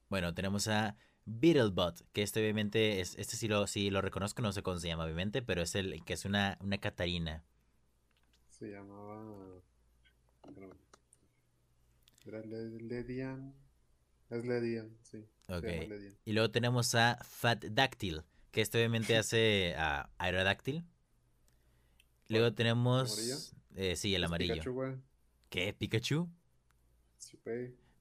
[0.08, 4.52] Bueno, tenemos a Beetlebot, que este obviamente es, este sí lo, sí lo reconozco, no
[4.52, 7.44] sé cómo se llama obviamente, pero es el que es una, una Catarina.
[8.48, 9.62] Se llamaba.
[12.26, 13.54] Era Ledian.
[14.30, 15.24] Es Ledian, sí.
[15.48, 15.62] Ok.
[15.62, 16.16] Ledian.
[16.24, 20.84] Y luego tenemos a Fat Dactyl, que este obviamente hace a Aerodactyl.
[22.28, 23.52] Luego tenemos...
[23.76, 24.54] eh, sí, el amarillo.
[24.54, 24.94] Pikachu, güey.
[25.50, 25.72] ¿Qué?
[25.72, 26.28] ¿Pikachu?
[27.18, 27.38] Sí,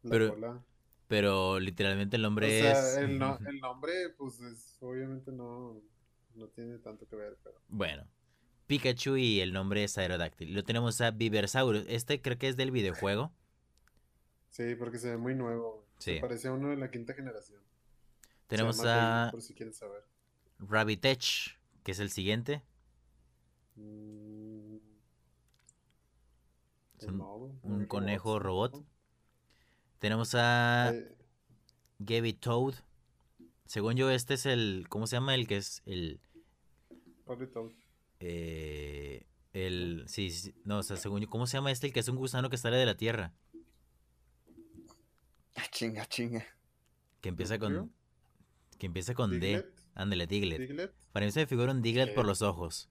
[0.09, 0.63] Pero-.
[1.07, 2.97] Pero literalmente el O nombre sea, es.
[2.97, 5.81] el, no- el nombre, pues es, obviamente no,
[6.35, 7.61] no tiene tanto que ver, pero.
[7.67, 8.07] Bueno,
[8.67, 10.53] Pikachu y el nombre es Aerodactyl.
[10.53, 11.85] Lo tenemos a Viversaurus.
[11.87, 13.31] Este creo que es del videojuego.
[14.49, 15.85] Sí, porque se ve muy nuevo.
[15.97, 16.15] Sí.
[16.15, 17.61] Se parece a uno de la quinta generación.
[18.47, 20.01] Tenemos a por si quieren saber.
[20.59, 22.63] Rabbitech, que es el siguiente.
[23.75, 24.77] Mm,
[26.99, 28.81] Es un- no, conejo robot.
[29.99, 31.15] Tenemos a Eh,
[31.99, 32.75] Gabby Toad.
[33.65, 34.85] Según yo, este es el.
[34.89, 35.33] ¿Cómo se llama?
[35.35, 36.19] El que es el.
[37.25, 37.71] Probably Toad.
[38.19, 40.03] eh, el.
[40.07, 41.29] Sí, sí, no, o sea, según yo.
[41.29, 41.87] ¿Cómo se llama este?
[41.87, 43.33] El que es un gusano que sale de la tierra.
[45.55, 46.45] Ah, chinga, chinga.
[47.21, 47.91] Que empieza con.
[48.77, 49.39] Que empieza con D.
[49.39, 49.73] Diglett.
[49.95, 50.59] Ándale, Diglett.
[50.59, 52.27] Diglett, Para mí se me figura un Diglett por Sí.
[52.27, 52.89] los ojos.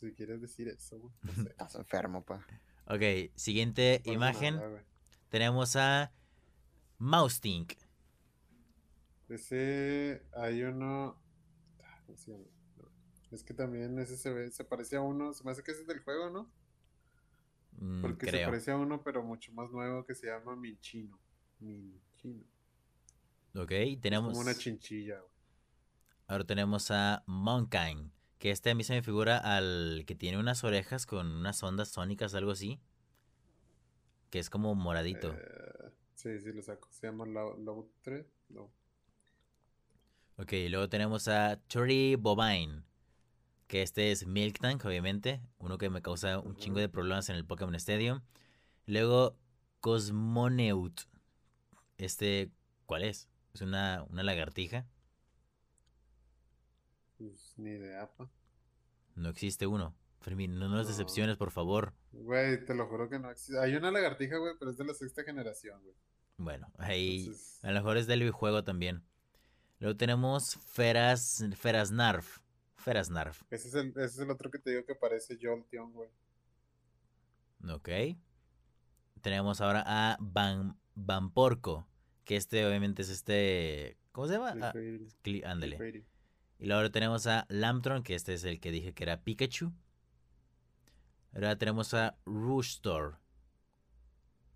[0.00, 1.12] si quieres decir eso, güey.
[1.22, 1.50] no sé.
[1.50, 2.44] Estás enfermo, pa.
[2.86, 3.02] Ok,
[3.36, 4.56] siguiente imagen.
[4.56, 4.84] nada.
[5.28, 6.12] Tenemos a
[6.98, 7.74] Moustink.
[9.28, 11.16] Ese, hay uno.
[11.82, 12.32] ah, ¿Cómo se
[13.30, 15.82] Es que también ese se ve, se parece a uno, se me hace que ese
[15.82, 16.50] es del juego, ¿no?
[17.72, 18.46] Mm, Porque se creo.
[18.46, 21.18] parece a uno, pero mucho más nuevo que se llama Minchino.
[21.60, 22.44] Minchino.
[23.54, 24.32] Ok, Es tenemos.
[24.32, 25.32] como una chinchilla, güey.
[26.26, 28.10] Ahora tenemos a Monkine.
[28.42, 31.90] Que este a mí se me figura al que tiene unas orejas con unas ondas
[31.90, 32.80] sónicas, algo así.
[34.30, 35.32] Que es como moradito.
[35.32, 36.88] Eh, sí, sí, lo saco.
[36.90, 38.26] Se llama Lautre.
[38.48, 38.72] No.
[40.38, 42.82] Ok, luego tenemos a Tori Bovine.
[43.68, 45.40] Que este es Milk Tank, obviamente.
[45.58, 48.22] Uno que me causa un chingo de problemas en el Pokémon Stadium.
[48.86, 49.38] Luego
[49.78, 51.02] Cosmoneut.
[51.96, 52.50] Este,
[52.86, 53.28] ¿cuál es?
[53.54, 54.84] Es una, una lagartija.
[57.22, 58.28] Pues ni idea, pa.
[59.14, 59.94] No existe uno.
[60.20, 60.88] Fermín, no nos No.
[60.88, 61.94] decepciones, por favor.
[62.12, 63.60] Güey, te lo juro que no existe.
[63.60, 65.94] Hay una lagartija, güey, pero es de la sexta generación, güey.
[66.36, 69.04] Bueno, ahí Entonces, a lo mejor es del videojuego también.
[69.78, 72.38] Luego tenemos Feras, Ferasnarf.
[72.76, 76.10] Ferasnarf, ese es, el, ese es el otro que te digo que parece Jolteon, güey.
[77.70, 77.88] ok.
[79.20, 81.86] Tenemos ahora a Van, Vamporco,
[82.24, 83.96] que este obviamente es este...
[84.10, 84.54] ¿Cómo se llama?
[84.60, 84.72] Ah,
[85.44, 86.04] ándale.
[86.58, 89.72] Y luego tenemos a Lamtron, que este es el que dije que era Pikachu.
[91.34, 93.18] Ahora tenemos a Roostor.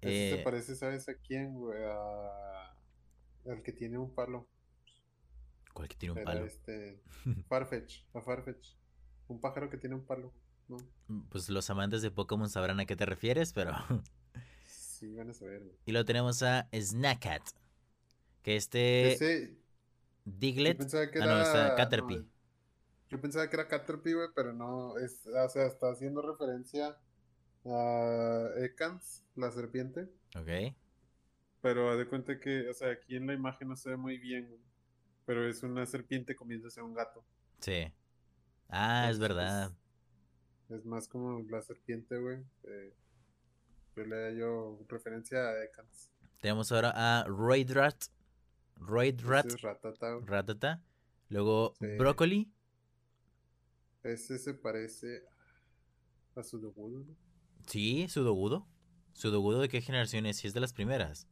[0.00, 1.82] Ese Eh, se parece, ¿sabes a quién, güey?
[1.84, 2.76] A...
[3.50, 4.48] Al que tiene un palo.
[5.72, 6.44] ¿Cuál que tiene un palo?
[6.44, 7.02] este...
[7.48, 8.74] Farfetch, a Farfetch.
[9.28, 10.32] Un pájaro que tiene un palo,
[10.68, 10.76] ¿no?
[11.30, 13.72] Pues los amantes de Pokémon sabrán a qué te refieres, pero...
[14.66, 15.76] Sí, van a saber, güey.
[15.86, 17.42] Y luego tenemos a Snakat.
[18.42, 19.56] Que este Ese...
[20.26, 20.78] Yo Diglett.
[20.78, 21.34] pensaba que ah, era...
[21.36, 22.24] no, está no, Caterpie.
[23.10, 24.98] yo pensaba que era Caterpie, güey, pero no.
[24.98, 26.96] Es, o sea, está haciendo referencia
[27.64, 30.08] a Ekans, la serpiente.
[30.36, 30.74] Ok.
[31.62, 34.48] Pero de cuenta que, o sea, aquí en la imagen no se ve muy bien,
[34.48, 34.60] güey,
[35.24, 37.24] Pero es una serpiente comiéndose a un gato.
[37.60, 37.92] Sí.
[38.68, 39.72] Ah, es verdad.
[40.68, 42.44] Es más como la serpiente, güey.
[42.64, 42.92] eh,
[43.96, 46.10] yo le yo referencia a Ekans.
[46.40, 48.04] Tenemos ahora a Roidrat.
[48.76, 49.46] Roidrat.
[49.46, 49.62] Ese es
[50.26, 50.82] Ratata.
[51.28, 51.86] Luego Sí.
[51.98, 52.50] Broccoli.
[54.02, 55.24] Ese se parece
[56.36, 57.16] a su ¿no?
[57.66, 58.66] Sí, Sudogudo.
[59.14, 60.36] ¿Sudogudo de qué generación es?
[60.36, 61.26] Si es de las primeras.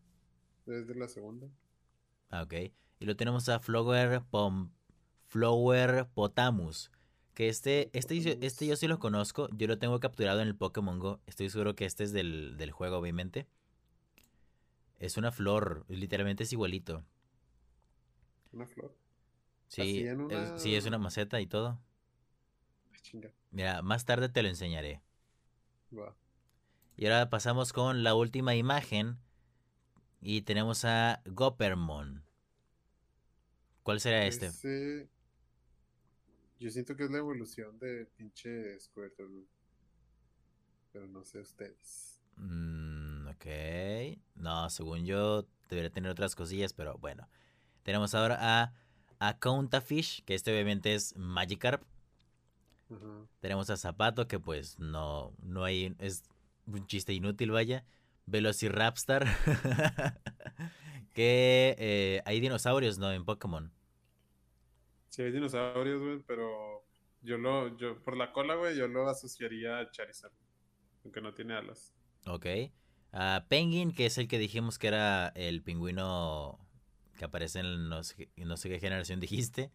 [0.67, 1.47] Es de la segunda.
[2.31, 2.55] Ah, ok.
[2.99, 4.71] Y lo tenemos a Flower Pom...
[5.27, 6.91] Flower Potamus.
[7.35, 9.49] Que este, este, yo- este yo sí lo conozco.
[9.53, 11.21] Yo lo tengo capturado en el Pokémon Go.
[11.27, 13.47] Estoy seguro que este es del, del juego, obviamente.
[14.99, 15.85] Es una flor.
[15.89, 17.05] Literalmente es igualito.
[18.55, 18.95] Una flor.
[19.69, 21.79] Sí, es, sí, es una- maceta y todo.
[23.03, 23.31] Chinga.
[23.51, 25.01] Mira, más tarde te lo enseñaré.
[26.97, 29.19] Y ahora pasamos con la última imagen.
[30.21, 32.25] Y tenemos a Goppermon.
[33.83, 34.51] ¿Cuál será este?
[36.59, 39.45] Yo siento que es la evolución de pinche Squirtle.
[40.93, 42.21] Pero no sé ustedes.
[42.37, 43.47] Mm, ok.
[44.37, 47.29] No, según yo debería tener otras cosillas, pero bueno.
[47.85, 48.73] Tenemos ahora a,
[49.21, 51.85] a Countafish, que este obviamente es Magikarp.
[53.41, 56.25] Tenemos a Zapato, que pues no, no hay, es
[56.67, 57.85] un chiste inútil, vaya.
[58.27, 59.25] Velociraptor.
[61.15, 63.13] que eh, hay dinosaurios, ¿no?
[63.13, 63.71] En Pokémon.
[65.11, 66.85] Sí, hay dinosaurios, güey, pero
[67.21, 70.33] yo lo, yo, por la cola, güey, yo lo asociaría a Charizard.
[71.05, 71.95] Aunque no tiene alas.
[72.27, 72.47] Ok.
[73.13, 76.59] A Penguin, que es el que dijimos que era el pingüino
[77.15, 79.71] que aparece en no sé, qué- no sé qué generación dijiste.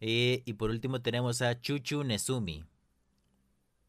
[0.00, 2.64] Y, por último tenemos a Chuchu Nezumi.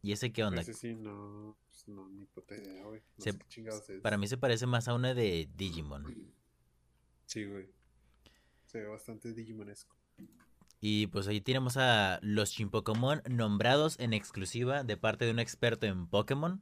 [0.02, 0.62] ¿Y ese qué onda?
[0.62, 3.02] Ese sí, no, pues no, ni puta idea, güey.
[3.18, 4.02] No Se- sé qué chingados es.
[4.02, 6.32] Para mí se parece más a una de Digimon.
[7.26, 7.68] Sí, güey.
[8.66, 9.96] Se ve bastante Digimonesco.
[10.80, 15.88] Y pues ahí tenemos a los Pokémon nombrados en exclusiva de parte de un experto
[15.88, 16.62] en Pokémon.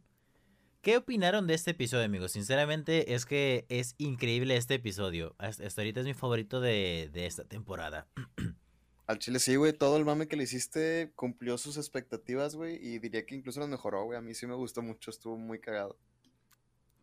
[0.84, 2.34] ¿Qué opinaron de este episodio, amigos?
[2.34, 5.34] Sinceramente es que es increíble este episodio.
[5.38, 8.06] Hasta hasta ahorita es mi favorito de, de esta temporada.
[9.08, 13.00] Al chile sí, güey, todo el mame que le hiciste cumplió sus expectativas, güey, y
[13.00, 14.18] diría que incluso las mejoró, güey.
[14.18, 15.98] A mí sí me gustó mucho, estuvo muy cagado.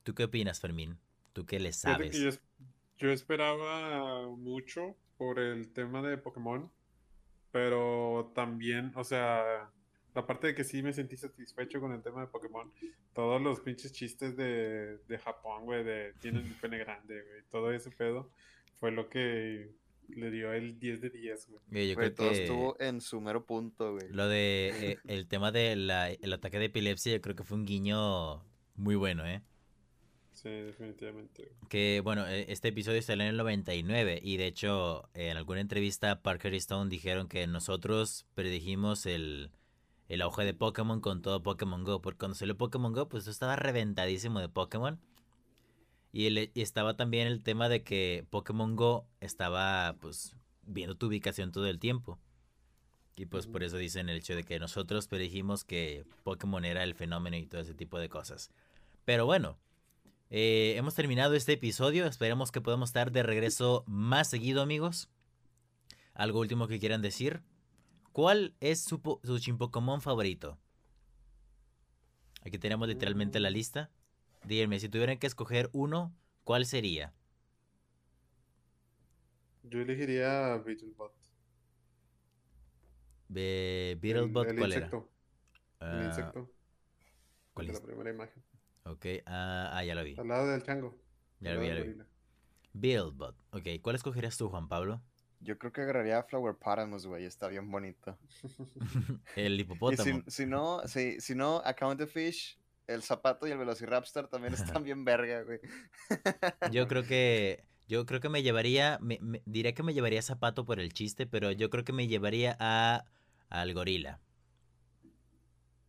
[0.02, 0.98] ¿Tú qué opinas, Fermín?
[1.32, 2.38] ¿Tú qué le sabes?
[2.98, 6.70] yo esperaba mucho por el tema de Pokémon,
[7.50, 9.70] pero también, o sea,
[10.14, 12.70] la parte de que sí me sentí satisfecho con el tema de Pokémon,
[13.12, 17.72] todos los pinches chistes de, de Japón, güey, de tienen un pene grande, güey, todo
[17.72, 18.30] ese pedo
[18.78, 19.70] fue lo que
[20.08, 21.88] le dio el 10 de 10, güey.
[21.88, 24.08] Yo Güey, creo todo que estuvo en su mero punto, güey.
[24.10, 28.44] lo de eh, el tema del ataque de epilepsia, yo creo que fue un guiño
[28.74, 29.42] muy bueno, ¿eh?
[30.32, 31.44] Sí, definitivamente.
[31.44, 31.68] güey.
[31.68, 36.22] Que bueno, eh, este episodio salió en el 99 y de hecho en alguna entrevista
[36.22, 39.50] Parker y Stone dijeron que nosotros predijimos el,
[40.10, 42.02] el auge de Pokémon con todo Pokémon Go.
[42.02, 45.00] Porque cuando salió Pokémon Go, pues estaba reventadísimo de Pokémon.
[46.12, 51.06] Y, el- y estaba también el tema de que Pokémon Go estaba pues viendo tu
[51.06, 52.18] ubicación todo el tiempo.
[53.14, 56.94] Y pues por eso dicen el hecho de que nosotros predijimos que Pokémon era el
[56.96, 58.50] fenómeno y todo ese tipo de cosas.
[59.04, 59.58] Pero bueno,
[60.28, 62.06] eh, hemos terminado este episodio.
[62.06, 65.08] Esperemos que podamos estar de regreso más seguido, amigos.
[66.14, 67.42] ¿Algo último que quieran decir?
[68.12, 70.58] ¿Cuál es su, su Chimpokomon favorito?
[72.44, 73.90] Aquí tenemos literalmente la lista.
[74.42, 77.14] Díganme, si tuvieran que escoger uno, ¿cuál sería?
[79.62, 81.14] Yo elegiría Beetlebot.
[83.28, 84.94] Be- Beetlebot, el ¿cuál era?
[84.94, 85.08] insecto,
[85.90, 86.50] El Ah, insecto.
[87.54, 87.82] ¿cuál de la es?
[87.82, 88.42] primera imagen.
[88.84, 90.22] Ok, ah, ah, ya lo vi.
[90.22, 90.96] Al lado del chango.
[91.40, 91.92] Ya lo vi, ya lo vi.
[92.72, 93.36] Beetlebot.
[93.52, 95.02] Ok, ¿cuál escogerías tú, Juan Pablo?
[95.40, 98.18] Yo creo que agarraría a Flower Paramus, güey, está bien bonito.
[99.34, 100.22] El Y si, hipopótamo.
[100.26, 104.82] si no, si, si no, Account the Fish, el zapato y el Velociraptor también están
[104.84, 105.60] bien verga, güey.
[106.70, 107.64] Yo creo que.
[107.88, 108.98] Yo creo que me llevaría.
[109.00, 112.06] Me, me- diría que me llevaría zapato por el chiste, pero yo creo que me
[112.06, 113.04] llevaría a.
[113.48, 114.20] al gorila.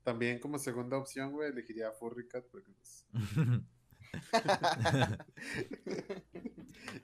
[0.04, 3.06] También como segunda opción, güey, elegiría a Furrycat porque pues,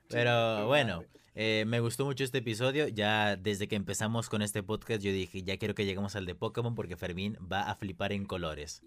[0.10, 1.10] Pero bueno, madre.
[1.40, 2.88] Eh, me gustó mucho este episodio.
[2.88, 6.34] Ya desde que empezamos con este podcast, yo dije, ya quiero que lleguemos al de
[6.34, 8.82] Pokémon porque Fermín va a flipar en colores.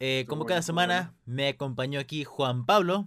[0.00, 3.06] Eh, como cada semana, me acompañó aquí Juan Pablo.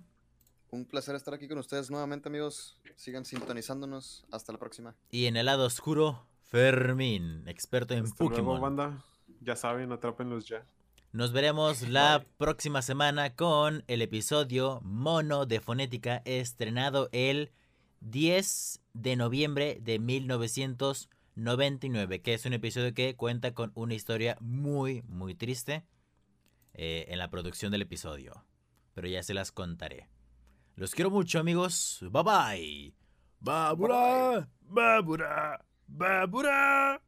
[0.71, 2.77] Un placer estar aquí con ustedes nuevamente, amigos.
[2.95, 4.25] Sigan sintonizándonos.
[4.31, 4.95] Hasta la próxima.
[5.11, 8.61] Y en el lado oscuro, Fermín, experto en hasta luego, Pokémon.
[8.61, 9.03] banda.
[9.41, 10.65] Ya saben, atrápenlos ya.
[11.11, 12.27] Nos veremos la Bye.
[12.37, 17.51] próxima semana con el episodio Mono de Fonética estrenado el
[18.05, 25.01] 10 de noviembre de 1999, que es un episodio que cuenta con una historia muy,
[25.07, 25.83] muy triste
[26.73, 28.45] eh, en la producción del episodio.
[28.93, 30.07] Pero ya se las contaré.
[30.75, 32.05] Los quiero mucho amigos.
[32.11, 32.93] Bye bye.
[33.39, 34.47] Babura.
[34.61, 35.65] Babura.
[35.87, 37.01] Babura.